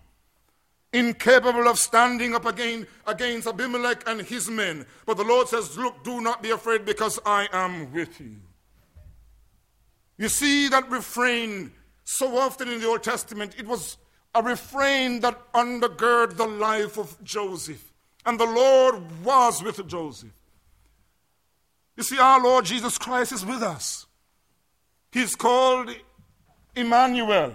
incapable 0.95 1.67
of 1.67 1.77
standing 1.77 2.33
up 2.33 2.45
again 2.45 2.87
against 3.05 3.47
Abimelech 3.47 4.01
and 4.07 4.21
his 4.21 4.49
men. 4.49 4.85
But 5.05 5.17
the 5.17 5.23
Lord 5.23 5.49
says, 5.49 5.77
Look, 5.77 6.03
do 6.03 6.21
not 6.21 6.41
be 6.41 6.51
afraid 6.51 6.85
because 6.85 7.19
I 7.25 7.47
am 7.51 7.91
with 7.91 8.19
you. 8.19 8.37
You 10.17 10.29
see 10.29 10.69
that 10.69 10.89
refrain 10.89 11.73
so 12.05 12.37
often 12.37 12.69
in 12.69 12.79
the 12.79 12.87
Old 12.87 13.03
Testament. 13.03 13.55
It 13.57 13.67
was 13.67 13.97
a 14.33 14.41
refrain 14.41 15.19
that 15.19 15.51
undergirded 15.53 16.37
the 16.37 16.47
life 16.47 16.97
of 16.97 17.21
Joseph. 17.23 17.91
And 18.25 18.39
the 18.39 18.45
Lord 18.45 19.23
was 19.23 19.61
with 19.61 19.85
Joseph. 19.87 20.31
You 21.97 22.03
see, 22.03 22.17
our 22.17 22.41
Lord 22.41 22.65
Jesus 22.65 22.97
Christ 22.97 23.33
is 23.33 23.45
with 23.45 23.61
us. 23.61 24.05
He's 25.11 25.35
called 25.35 25.93
Emmanuel, 26.75 27.53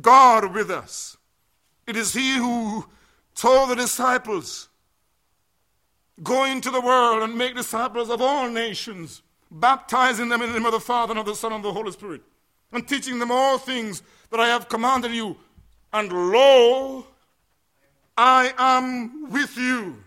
God 0.00 0.52
with 0.54 0.70
us. 0.70 1.16
It 1.86 1.96
is 1.96 2.12
he 2.12 2.36
who 2.36 2.86
told 3.34 3.70
the 3.70 3.76
disciples, 3.76 4.68
Go 6.22 6.44
into 6.44 6.70
the 6.70 6.80
world 6.80 7.22
and 7.22 7.38
make 7.38 7.54
disciples 7.54 8.10
of 8.10 8.20
all 8.20 8.50
nations, 8.50 9.22
baptizing 9.50 10.28
them 10.28 10.42
in 10.42 10.48
the 10.48 10.58
name 10.58 10.66
of 10.66 10.72
the 10.72 10.80
Father 10.80 11.12
and 11.12 11.20
of 11.20 11.26
the 11.26 11.34
Son 11.34 11.52
and 11.52 11.64
of 11.64 11.74
the 11.74 11.78
Holy 11.78 11.92
Spirit, 11.92 12.22
and 12.72 12.86
teaching 12.86 13.18
them 13.18 13.30
all 13.30 13.56
things 13.56 14.02
that 14.30 14.40
I 14.40 14.48
have 14.48 14.68
commanded 14.68 15.12
you. 15.12 15.36
And 15.92 16.12
lo, 16.12 17.06
I 18.16 18.52
am 18.58 19.30
with 19.30 19.56
you, 19.56 20.02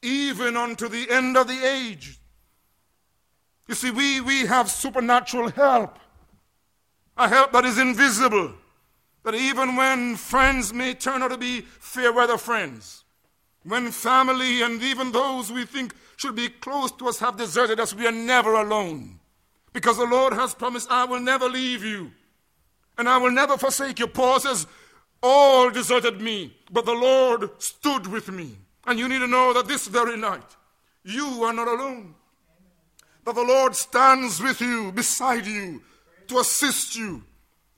even 0.00 0.56
unto 0.56 0.88
the 0.88 1.10
end 1.10 1.36
of 1.36 1.46
the 1.46 1.64
age. 1.64 2.18
You 3.68 3.74
see, 3.74 3.90
we, 3.90 4.20
we 4.20 4.46
have 4.46 4.70
supernatural 4.70 5.50
help, 5.50 5.98
a 7.16 7.28
help 7.28 7.52
that 7.52 7.64
is 7.64 7.78
invisible. 7.78 8.54
That 9.24 9.34
even 9.34 9.76
when 9.76 10.16
friends 10.16 10.72
may 10.72 10.94
turn 10.94 11.22
out 11.22 11.30
to 11.30 11.38
be 11.38 11.60
fair 11.60 12.12
weather 12.12 12.38
friends, 12.38 13.04
when 13.64 13.92
family 13.92 14.62
and 14.62 14.82
even 14.82 15.12
those 15.12 15.52
we 15.52 15.64
think 15.64 15.94
should 16.16 16.34
be 16.34 16.48
close 16.48 16.90
to 16.92 17.08
us 17.08 17.20
have 17.20 17.36
deserted 17.36 17.78
us, 17.78 17.94
we 17.94 18.06
are 18.06 18.12
never 18.12 18.54
alone. 18.54 19.20
Because 19.72 19.96
the 19.96 20.04
Lord 20.04 20.32
has 20.32 20.54
promised, 20.54 20.90
I 20.90 21.04
will 21.04 21.20
never 21.20 21.48
leave 21.48 21.84
you 21.84 22.10
and 22.98 23.08
I 23.08 23.18
will 23.18 23.30
never 23.30 23.56
forsake 23.56 23.98
you. 23.98 24.06
Paul 24.06 24.40
says, 24.40 24.66
All 25.22 25.70
deserted 25.70 26.20
me, 26.20 26.56
but 26.70 26.84
the 26.84 26.92
Lord 26.92 27.50
stood 27.62 28.06
with 28.06 28.30
me. 28.30 28.58
And 28.86 28.98
you 28.98 29.08
need 29.08 29.20
to 29.20 29.28
know 29.28 29.52
that 29.52 29.68
this 29.68 29.86
very 29.86 30.16
night, 30.16 30.56
you 31.04 31.44
are 31.44 31.52
not 31.52 31.68
alone. 31.68 32.14
That 33.24 33.34
the 33.36 33.42
Lord 33.42 33.76
stands 33.76 34.42
with 34.42 34.60
you, 34.60 34.92
beside 34.92 35.46
you, 35.46 35.82
to 36.28 36.38
assist 36.40 36.96
you, 36.96 37.22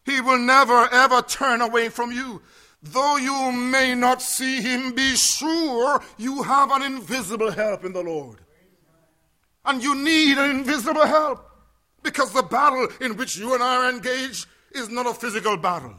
he 0.05 0.21
will 0.21 0.39
never 0.39 0.89
ever 0.93 1.23
turn 1.23 1.61
away 1.61 1.89
from 1.89 2.13
you. 2.13 2.43
Though 2.83 3.17
you 3.17 3.51
may 3.53 3.95
not 3.95 4.21
see 4.21 4.61
him, 4.61 4.95
be 4.95 5.17
sure 5.17 6.03
you 6.19 6.43
have 6.43 6.71
an 6.71 6.83
invisible 6.83 7.51
help 7.51 7.85
in 7.85 7.95
the 7.95 8.03
Lord. 8.03 8.41
And 9.65 9.83
you 9.83 9.95
need 9.95 10.37
an 10.37 10.51
invisible 10.51 11.07
help 11.07 11.51
because 12.03 12.33
the 12.33 12.43
battle 12.43 12.87
in 13.01 13.17
which 13.17 13.39
you 13.39 13.55
and 13.55 13.63
I 13.63 13.87
are 13.87 13.91
engaged 13.91 14.47
is 14.73 14.91
not 14.91 15.07
a 15.07 15.15
physical 15.15 15.57
battle. 15.57 15.95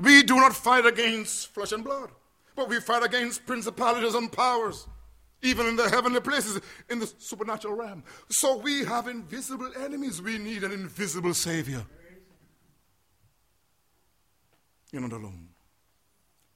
We 0.00 0.24
do 0.24 0.34
not 0.34 0.54
fight 0.54 0.84
against 0.84 1.54
flesh 1.54 1.70
and 1.70 1.84
blood, 1.84 2.10
but 2.56 2.68
we 2.68 2.80
fight 2.80 3.04
against 3.04 3.46
principalities 3.46 4.14
and 4.14 4.30
powers, 4.30 4.88
even 5.42 5.66
in 5.66 5.76
the 5.76 5.88
heavenly 5.88 6.20
places, 6.20 6.60
in 6.90 6.98
the 6.98 7.10
supernatural 7.18 7.74
realm. 7.74 8.02
So 8.28 8.56
we 8.56 8.84
have 8.84 9.06
invisible 9.06 9.70
enemies. 9.78 10.20
We 10.20 10.38
need 10.38 10.64
an 10.64 10.72
invisible 10.72 11.34
Savior. 11.34 11.86
You're 14.92 15.02
not 15.02 15.12
alone. 15.12 15.48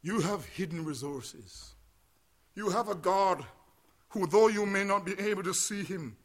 You 0.03 0.21
have 0.21 0.45
hidden 0.47 0.85
resources. 0.85 1.75
You 2.55 2.71
have 2.71 2.89
a 2.89 2.95
God 2.95 3.45
who, 4.11 4.27
though 4.27 4.49
you 4.49 4.67
may 4.67 4.85
not 4.85 5.05
be 5.05 5.19
able 5.19 5.43
to 5.45 5.55
see 5.55 5.83
him 5.83 6.17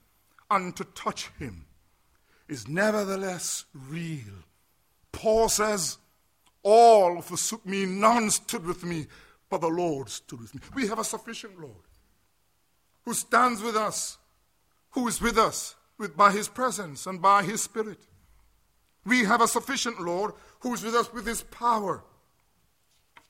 and 0.49 0.75
to 0.75 0.83
touch 0.83 1.29
him, 1.39 1.65
is 2.47 2.67
nevertheless 2.67 3.65
real. 3.73 4.33
Paul 5.11 5.49
says, 5.49 5.97
All 6.63 7.21
forsook 7.21 7.65
me, 7.65 7.85
none 7.85 8.29
stood 8.31 8.65
with 8.65 8.83
me, 8.83 9.07
but 9.49 9.61
the 9.61 9.67
Lord 9.67 10.09
stood 10.09 10.41
with 10.41 10.53
me. 10.55 10.61
We 10.73 10.87
have 10.87 10.99
a 10.99 11.03
sufficient 11.03 11.59
Lord 11.59 11.75
who 13.03 13.13
stands 13.13 13.61
with 13.61 13.75
us, 13.75 14.17
who 14.91 15.07
is 15.07 15.21
with 15.21 15.37
us 15.37 15.75
with, 15.97 16.17
by 16.17 16.31
his 16.31 16.47
presence 16.47 17.05
and 17.05 17.21
by 17.21 17.43
his 17.43 17.61
spirit. 17.61 17.99
We 19.05 19.23
have 19.25 19.41
a 19.41 19.47
sufficient 19.47 20.01
Lord 20.01 20.33
who 20.65 20.73
is 20.73 20.81
with 20.81 20.95
us 20.95 21.13
with 21.13 21.27
his 21.27 21.43
power. 21.43 22.03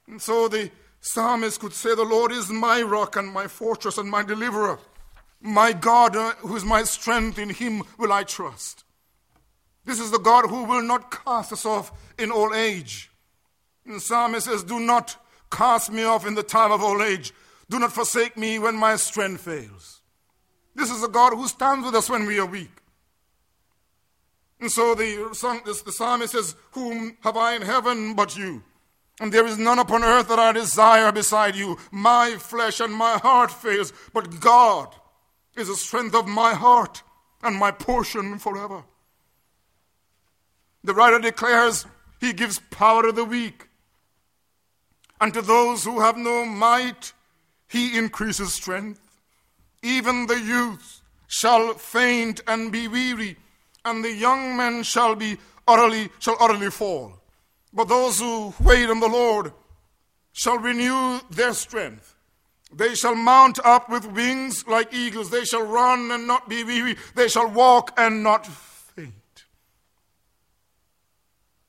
And 0.07 0.21
so 0.21 0.47
the 0.47 0.71
psalmist 1.01 1.59
could 1.59 1.73
say, 1.73 1.93
The 1.93 2.03
Lord 2.03 2.31
is 2.31 2.49
my 2.49 2.81
rock 2.81 3.17
and 3.17 3.27
my 3.27 3.47
fortress 3.47 3.97
and 3.97 4.09
my 4.09 4.23
deliverer. 4.23 4.79
My 5.41 5.73
God, 5.73 6.15
uh, 6.15 6.31
who 6.36 6.55
is 6.55 6.63
my 6.63 6.83
strength, 6.83 7.38
in 7.38 7.49
him 7.49 7.83
will 7.97 8.13
I 8.13 8.23
trust. 8.23 8.86
This 9.83 9.99
is 9.99 10.11
the 10.11 10.17
God 10.17 10.45
who 10.45 10.63
will 10.63 10.81
not 10.81 11.11
cast 11.11 11.51
us 11.51 11.65
off 11.65 11.91
in 12.17 12.31
old 12.31 12.55
age. 12.55 13.11
And 13.86 13.95
the 13.95 13.99
psalmist 13.99 14.45
says, 14.45 14.63
Do 14.63 14.79
not 14.79 15.17
cast 15.51 15.91
me 15.91 16.05
off 16.05 16.25
in 16.25 16.36
the 16.36 16.43
time 16.43 16.71
of 16.71 16.81
old 16.81 17.01
age. 17.01 17.33
Do 17.69 17.79
not 17.79 17.91
forsake 17.91 18.38
me 18.38 18.59
when 18.59 18.75
my 18.75 18.95
strength 18.95 19.41
fails. 19.41 19.99
This 20.73 20.89
is 20.89 21.03
a 21.03 21.09
God 21.09 21.33
who 21.33 21.49
stands 21.49 21.86
with 21.86 21.95
us 21.95 22.09
when 22.09 22.27
we 22.27 22.39
are 22.39 22.45
weak. 22.45 22.71
And 24.66 24.72
so 24.72 24.95
the, 24.95 25.30
the 25.86 25.91
psalmist 25.91 26.34
says, 26.34 26.55
Whom 26.72 27.18
have 27.22 27.38
I 27.38 27.53
in 27.53 27.61
heaven 27.61 28.16
but 28.16 28.36
you? 28.36 28.63
And 29.20 29.32
there 29.32 29.45
is 29.45 29.59
none 29.59 29.78
upon 29.78 30.03
earth 30.03 30.28
that 30.30 30.39
I 30.39 30.53
desire 30.53 31.11
beside 31.11 31.55
you. 31.55 31.78
My 31.91 32.38
flesh 32.39 32.80
and 32.80 32.91
my 32.91 33.20
heart 33.20 33.51
fails, 33.51 33.93
but 34.11 34.39
God 34.39 34.88
is 35.55 35.68
the 35.68 35.76
strength 35.76 36.16
of 36.16 36.28
my 36.28 36.55
heart 36.55 37.03
and 37.43 37.55
my 37.55 37.70
portion 37.70 38.39
forever. 38.39 38.84
The 40.84 40.95
writer 40.95 41.20
declares 41.20 41.86
he 42.20 42.34
gives 42.34 42.57
power 42.72 43.03
to 43.03 43.11
the 43.11 43.24
weak, 43.24 43.68
and 45.22 45.32
to 45.36 45.43
those 45.43 45.84
who 45.84 45.99
have 45.99 46.18
no 46.18 46.43
might, 46.43 47.13
he 47.68 47.95
increases 47.95 48.55
strength. 48.55 48.99
Even 49.84 50.26
the 50.26 50.41
youth 50.41 51.03
shall 51.28 51.76
faint 51.76 52.41
and 52.47 52.72
be 52.72 52.88
weary, 52.88 53.38
and 53.86 54.03
the 54.03 54.11
young 54.11 54.57
men 54.57 54.83
shall 54.83 55.15
be 55.15 55.38
utterly 55.67 56.09
shall 56.19 56.38
utterly 56.39 56.69
fall. 56.69 57.13
But 57.73 57.88
those 57.88 58.19
who 58.19 58.53
wait 58.59 58.89
on 58.89 58.99
the 58.99 59.07
Lord 59.07 59.53
shall 60.33 60.57
renew 60.57 61.19
their 61.29 61.53
strength. 61.53 62.15
They 62.73 62.95
shall 62.95 63.15
mount 63.15 63.59
up 63.63 63.89
with 63.89 64.05
wings 64.05 64.67
like 64.67 64.93
eagles. 64.93 65.29
They 65.29 65.45
shall 65.45 65.63
run 65.63 66.11
and 66.11 66.27
not 66.27 66.49
be 66.49 66.63
weary. 66.63 66.97
They 67.15 67.27
shall 67.27 67.49
walk 67.49 67.93
and 67.97 68.23
not 68.23 68.45
faint. 68.47 69.45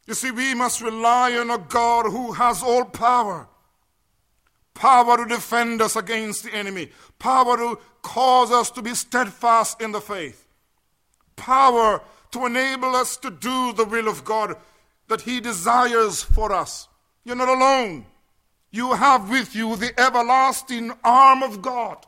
You 0.06 0.14
see, 0.14 0.30
we 0.30 0.54
must 0.54 0.80
rely 0.80 1.36
on 1.36 1.50
a 1.50 1.58
God 1.58 2.06
who 2.06 2.32
has 2.32 2.62
all 2.62 2.84
power 2.84 3.48
power 4.76 5.16
to 5.16 5.24
defend 5.24 5.82
us 5.82 5.96
against 5.96 6.44
the 6.44 6.54
enemy, 6.54 6.90
power 7.18 7.56
to 7.56 7.78
cause 8.02 8.52
us 8.52 8.70
to 8.70 8.82
be 8.82 8.94
steadfast 8.94 9.80
in 9.80 9.90
the 9.90 10.00
faith, 10.00 10.45
power 11.36 12.02
to 12.32 12.46
enable 12.46 12.96
us 12.96 13.16
to 13.18 13.30
do 13.30 13.72
the 13.72 13.84
will 13.84 14.08
of 14.08 14.24
God 14.24 14.56
that 15.08 15.22
He 15.22 15.40
desires 15.40 16.22
for 16.22 16.52
us. 16.52 16.88
You're 17.24 17.36
not 17.36 17.48
alone. 17.48 18.06
You 18.70 18.94
have 18.94 19.30
with 19.30 19.54
you 19.54 19.76
the 19.76 19.98
everlasting 19.98 20.92
arm 21.04 21.42
of 21.42 21.62
God. 21.62 22.04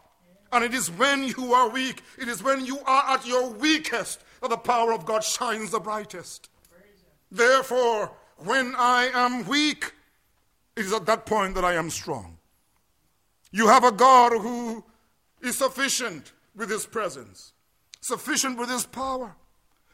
And 0.52 0.64
it 0.64 0.74
is 0.74 0.90
when 0.90 1.24
you 1.24 1.52
are 1.52 1.68
weak, 1.68 2.02
it 2.18 2.28
is 2.28 2.42
when 2.42 2.64
you 2.64 2.78
are 2.80 3.14
at 3.14 3.26
your 3.26 3.50
weakest 3.50 4.20
that 4.40 4.50
the 4.50 4.56
power 4.56 4.92
of 4.92 5.04
God 5.04 5.22
shines 5.22 5.70
the 5.70 5.80
brightest. 5.80 6.48
Therefore, 7.30 8.12
when 8.38 8.74
I 8.76 9.10
am 9.12 9.46
weak, 9.46 9.92
it 10.76 10.86
is 10.86 10.92
at 10.92 11.06
that 11.06 11.26
point 11.26 11.54
that 11.56 11.64
I 11.64 11.74
am 11.74 11.90
strong. 11.90 12.38
You 13.50 13.68
have 13.68 13.84
a 13.84 13.92
God 13.92 14.32
who 14.32 14.84
is 15.42 15.58
sufficient 15.58 16.32
with 16.54 16.70
his 16.70 16.86
presence, 16.86 17.52
sufficient 18.08 18.58
with 18.58 18.70
his 18.70 18.86
power, 18.86 19.36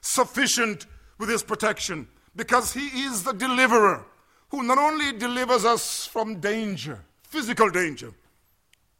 sufficient 0.00 0.86
with 1.18 1.28
his 1.28 1.42
protection, 1.42 2.06
because 2.36 2.72
he 2.72 2.86
is 3.06 3.24
the 3.24 3.32
deliverer 3.32 4.06
who 4.50 4.62
not 4.62 4.78
only 4.78 5.12
delivers 5.18 5.64
us 5.64 6.06
from 6.06 6.40
danger, 6.40 7.00
physical 7.22 7.68
danger, 7.68 8.12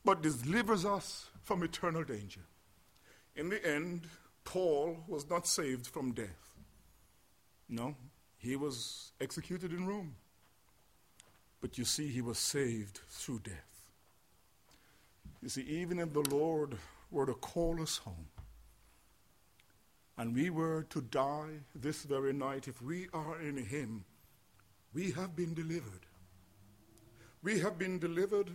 but 0.05 0.21
delivers 0.23 0.85
us 0.85 1.27
from 1.43 1.63
eternal 1.63 2.03
danger. 2.03 2.41
In 3.37 3.49
the 3.49 3.65
end, 3.65 4.03
Paul 4.45 4.97
was 5.07 5.31
not 5.31 5.47
saved 5.47 5.87
from 5.87 6.13
death. 6.13 6.53
No, 7.69 7.95
he 8.37 8.57
was 8.57 9.13
executed 9.21 9.73
in 9.73 9.87
Rome. 9.87 10.17
But 11.61 11.79
you 11.79 11.85
see, 11.85 12.09
he 12.09 12.21
was 12.21 12.39
saved 12.39 13.01
through 13.09 13.41
death. 13.45 13.89
You 15.41 15.49
see, 15.49 15.63
even 15.63 15.99
if 15.99 16.13
the 16.13 16.29
Lord 16.31 16.77
were 17.11 17.27
to 17.27 17.35
call 17.35 17.81
us 17.81 17.99
home, 17.99 18.27
and 20.17 20.35
we 20.35 20.51
were 20.51 20.85
to 20.91 21.01
die 21.01 21.61
this 21.75 22.03
very 22.05 22.33
night, 22.33 22.69
if 22.69 22.81
we 22.81 23.09
are 23.13 23.41
in 23.41 23.57
Him, 23.57 24.05
we 24.93 25.11
have 25.13 25.35
been 25.35 25.55
delivered. 25.55 26.07
We 27.43 27.59
have 27.61 27.79
been 27.79 27.99
delivered 27.99 28.51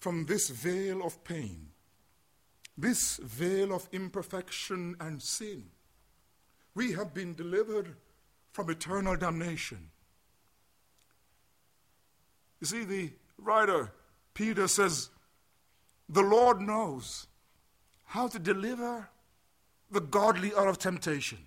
from 0.00 0.26
this 0.26 0.48
veil 0.48 1.04
of 1.04 1.22
pain, 1.24 1.68
this 2.76 3.18
veil 3.18 3.72
of 3.72 3.88
imperfection 3.92 4.96
and 5.00 5.22
sin. 5.22 5.64
We 6.74 6.92
have 6.92 7.14
been 7.14 7.34
delivered 7.34 7.94
from 8.52 8.70
eternal 8.70 9.16
damnation. 9.16 9.90
You 12.60 12.66
see, 12.66 12.84
the 12.84 13.10
writer 13.38 13.92
Peter 14.34 14.66
says, 14.66 15.10
the 16.08 16.22
Lord 16.22 16.60
knows 16.60 17.28
how 18.04 18.28
to 18.28 18.38
deliver 18.38 19.08
the 19.90 20.00
godly 20.00 20.52
out 20.54 20.68
of 20.68 20.78
temptation 20.78 21.38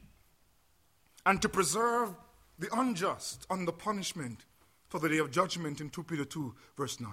and 1.26 1.42
to 1.42 1.50
preserve 1.50 2.16
the 2.60 2.70
unjust 2.74 3.46
under 3.50 3.72
punishment 3.72 4.46
for 4.90 5.00
the 5.00 5.10
day 5.10 5.18
of 5.18 5.32
judgment 5.32 5.82
in 5.82 5.90
2 5.90 6.04
Peter 6.04 6.26
2, 6.26 6.54
verse 6.78 7.00
9. 7.00 7.10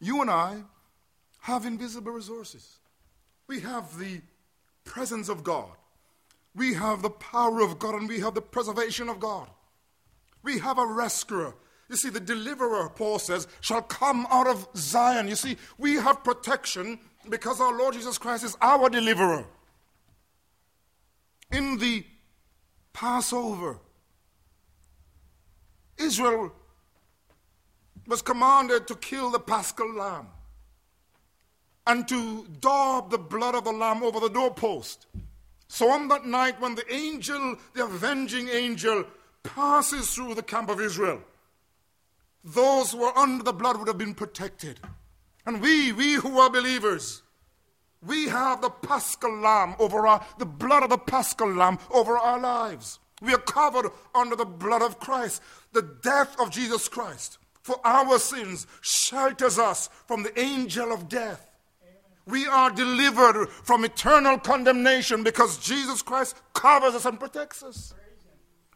You 0.00 0.22
and 0.22 0.30
I 0.30 0.62
have 1.40 1.66
invisible 1.66 2.12
resources. 2.12 2.78
We 3.46 3.60
have 3.60 3.98
the 3.98 4.20
presence 4.84 5.28
of 5.28 5.44
God. 5.44 5.70
We 6.54 6.74
have 6.74 7.02
the 7.02 7.10
power 7.10 7.60
of 7.60 7.78
God 7.78 7.94
and 7.94 8.08
we 8.08 8.20
have 8.20 8.34
the 8.34 8.42
preservation 8.42 9.08
of 9.08 9.20
God. 9.20 9.48
We 10.42 10.58
have 10.60 10.78
a 10.78 10.86
rescuer 10.86 11.54
you 11.88 11.96
see, 11.96 12.10
the 12.10 12.20
deliverer, 12.20 12.90
Paul 12.90 13.18
says, 13.18 13.48
shall 13.60 13.80
come 13.80 14.26
out 14.30 14.46
of 14.46 14.68
Zion. 14.76 15.28
You 15.28 15.36
see, 15.36 15.56
we 15.78 15.94
have 15.94 16.22
protection 16.22 16.98
because 17.28 17.60
our 17.60 17.76
Lord 17.76 17.94
Jesus 17.94 18.18
Christ 18.18 18.44
is 18.44 18.56
our 18.60 18.88
deliverer. 18.88 19.44
In 21.50 21.78
the 21.78 22.04
Passover, 22.92 23.78
Israel 25.96 26.52
was 28.06 28.22
commanded 28.22 28.86
to 28.86 28.94
kill 28.94 29.30
the 29.30 29.38
paschal 29.38 29.92
lamb 29.94 30.28
and 31.86 32.06
to 32.08 32.46
daub 32.60 33.10
the 33.10 33.18
blood 33.18 33.54
of 33.54 33.64
the 33.64 33.72
lamb 33.72 34.02
over 34.02 34.20
the 34.20 34.28
doorpost. 34.28 35.06
So 35.68 35.90
on 35.90 36.08
that 36.08 36.26
night, 36.26 36.60
when 36.60 36.74
the 36.74 36.92
angel, 36.92 37.56
the 37.74 37.84
avenging 37.84 38.48
angel, 38.48 39.04
passes 39.42 40.14
through 40.14 40.34
the 40.34 40.42
camp 40.42 40.70
of 40.70 40.80
Israel, 40.80 41.22
those 42.44 42.92
who 42.92 43.02
are 43.04 43.16
under 43.16 43.44
the 43.44 43.52
blood 43.52 43.78
would 43.78 43.88
have 43.88 43.98
been 43.98 44.14
protected. 44.14 44.80
And 45.48 45.62
we, 45.62 45.92
we 45.92 46.12
who 46.12 46.38
are 46.40 46.50
believers, 46.50 47.22
we 48.06 48.28
have 48.28 48.60
the 48.60 48.68
paschal 48.68 49.34
lamb 49.34 49.76
over 49.78 50.06
our, 50.06 50.22
the 50.38 50.44
blood 50.44 50.82
of 50.82 50.90
the 50.90 50.98
paschal 50.98 51.50
lamb 51.50 51.78
over 51.90 52.18
our 52.18 52.38
lives. 52.38 52.98
We 53.22 53.32
are 53.32 53.38
covered 53.38 53.90
under 54.14 54.36
the 54.36 54.44
blood 54.44 54.82
of 54.82 55.00
Christ. 55.00 55.40
The 55.72 55.96
death 56.02 56.38
of 56.38 56.50
Jesus 56.50 56.86
Christ 56.86 57.38
for 57.62 57.80
our 57.82 58.18
sins 58.18 58.66
shelters 58.82 59.58
us 59.58 59.88
from 60.06 60.22
the 60.22 60.38
angel 60.38 60.92
of 60.92 61.08
death. 61.08 61.48
We 62.26 62.46
are 62.46 62.70
delivered 62.70 63.48
from 63.48 63.86
eternal 63.86 64.38
condemnation 64.38 65.24
because 65.24 65.56
Jesus 65.56 66.02
Christ 66.02 66.36
covers 66.52 66.94
us 66.94 67.06
and 67.06 67.18
protects 67.18 67.62
us. 67.62 67.94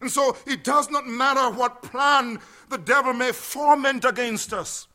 And 0.00 0.10
so 0.10 0.38
it 0.46 0.64
does 0.64 0.88
not 0.88 1.06
matter 1.06 1.54
what 1.54 1.82
plan 1.82 2.38
the 2.70 2.78
devil 2.78 3.12
may 3.12 3.32
foment 3.32 4.06
against 4.06 4.54
us. 4.54 4.88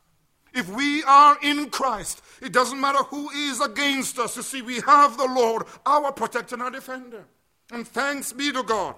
If 0.54 0.70
we 0.70 1.04
are 1.04 1.38
in 1.42 1.70
Christ, 1.70 2.22
it 2.42 2.52
doesn't 2.52 2.80
matter 2.80 3.04
who 3.04 3.30
is 3.30 3.62
against 3.62 4.18
us. 4.20 4.38
You 4.38 4.44
see, 4.44 4.62
we 4.62 4.80
have 4.82 5.18
the 5.18 5.28
Lord, 5.28 5.64
our 5.86 6.12
protector 6.12 6.56
and 6.56 6.64
our 6.64 6.72
defender. 6.72 7.26
And 7.72 7.88
thanks 7.88 8.34
be 8.34 8.52
to 8.52 8.64
God 8.64 8.96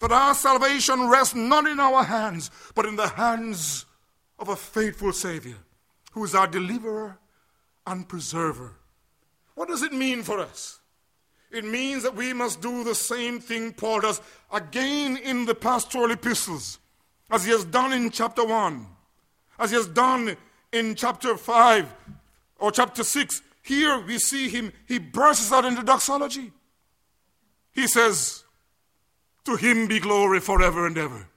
that 0.00 0.12
our 0.12 0.34
salvation 0.34 1.08
rests 1.08 1.34
not 1.34 1.66
in 1.66 1.78
our 1.78 2.02
hands, 2.02 2.50
but 2.74 2.84
in 2.84 2.96
the 2.96 3.08
hands 3.08 3.86
of 4.38 4.48
a 4.48 4.56
faithful 4.56 5.12
Savior 5.12 5.56
who 6.12 6.24
is 6.24 6.34
our 6.34 6.48
deliverer 6.48 7.18
and 7.86 8.08
preserver. 8.08 8.72
What 9.54 9.68
does 9.68 9.82
it 9.82 9.92
mean 9.92 10.22
for 10.22 10.40
us? 10.40 10.80
It 11.52 11.64
means 11.64 12.02
that 12.02 12.16
we 12.16 12.32
must 12.32 12.60
do 12.60 12.82
the 12.82 12.94
same 12.94 13.38
thing 13.38 13.72
Paul 13.74 14.00
does 14.00 14.20
again 14.52 15.18
in 15.18 15.44
the 15.44 15.54
pastoral 15.54 16.10
epistles, 16.10 16.78
as 17.30 17.44
he 17.44 17.52
has 17.52 17.64
done 17.64 17.92
in 17.92 18.10
chapter 18.10 18.44
1, 18.44 18.86
as 19.58 19.70
he 19.70 19.76
has 19.76 19.86
done 19.86 20.36
in 20.72 20.94
chapter 20.94 21.36
5 21.36 21.94
or 22.58 22.72
chapter 22.72 23.04
6. 23.04 23.42
Here 23.62 24.00
we 24.00 24.18
see 24.18 24.48
him, 24.48 24.72
he 24.86 24.98
bursts 24.98 25.52
out 25.52 25.64
into 25.64 25.82
doxology. 25.82 26.52
He 27.72 27.86
says, 27.86 28.44
To 29.44 29.56
him 29.56 29.86
be 29.86 30.00
glory 30.00 30.40
forever 30.40 30.86
and 30.86 30.98
ever. 30.98 31.28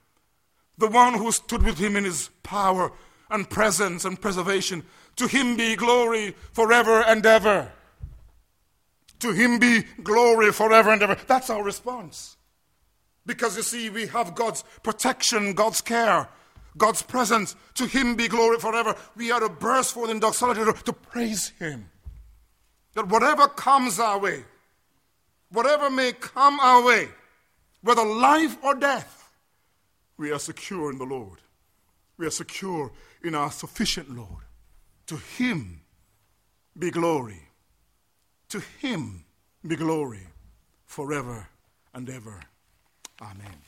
The 0.78 0.88
one 0.88 1.14
who 1.14 1.32
stood 1.32 1.62
with 1.62 1.78
him 1.78 1.96
in 1.96 2.04
his 2.04 2.28
power, 2.42 2.92
and 3.30 3.48
presence 3.48 4.04
and 4.04 4.20
preservation. 4.20 4.84
To 5.16 5.26
him 5.26 5.56
be 5.56 5.76
glory 5.76 6.34
forever 6.52 7.02
and 7.02 7.24
ever. 7.24 7.72
To 9.20 9.32
him 9.32 9.58
be 9.58 9.82
glory 10.02 10.52
forever 10.52 10.90
and 10.90 11.02
ever. 11.02 11.16
That's 11.26 11.50
our 11.50 11.62
response. 11.62 12.36
Because 13.24 13.56
you 13.56 13.62
see, 13.62 13.90
we 13.90 14.06
have 14.08 14.34
God's 14.34 14.62
protection, 14.82 15.54
God's 15.54 15.80
care, 15.80 16.28
God's 16.76 17.02
presence. 17.02 17.56
To 17.74 17.86
him 17.86 18.16
be 18.16 18.28
glory 18.28 18.58
forever. 18.58 18.94
We 19.16 19.30
are 19.30 19.40
to 19.40 19.48
burst 19.48 19.94
forth 19.94 20.10
in 20.10 20.20
doxology 20.20 20.60
to 20.64 20.92
praise 20.92 21.48
him. 21.58 21.90
That 22.94 23.08
whatever 23.08 23.48
comes 23.48 23.98
our 23.98 24.18
way, 24.18 24.44
whatever 25.50 25.90
may 25.90 26.12
come 26.12 26.58
our 26.60 26.82
way, 26.82 27.08
whether 27.82 28.04
life 28.04 28.56
or 28.62 28.74
death, 28.74 29.30
we 30.16 30.30
are 30.32 30.38
secure 30.38 30.90
in 30.90 30.98
the 30.98 31.04
Lord. 31.04 31.38
We 32.16 32.26
are 32.26 32.30
secure 32.30 32.90
in 33.22 33.34
our 33.34 33.50
sufficient 33.50 34.10
Lord. 34.10 34.44
To 35.06 35.16
him 35.16 35.82
be 36.78 36.90
glory. 36.90 37.42
To 38.48 38.60
him 38.80 39.24
be 39.66 39.76
glory 39.76 40.26
forever 40.84 41.48
and 41.92 42.08
ever. 42.08 42.40
Amen. 43.20 43.65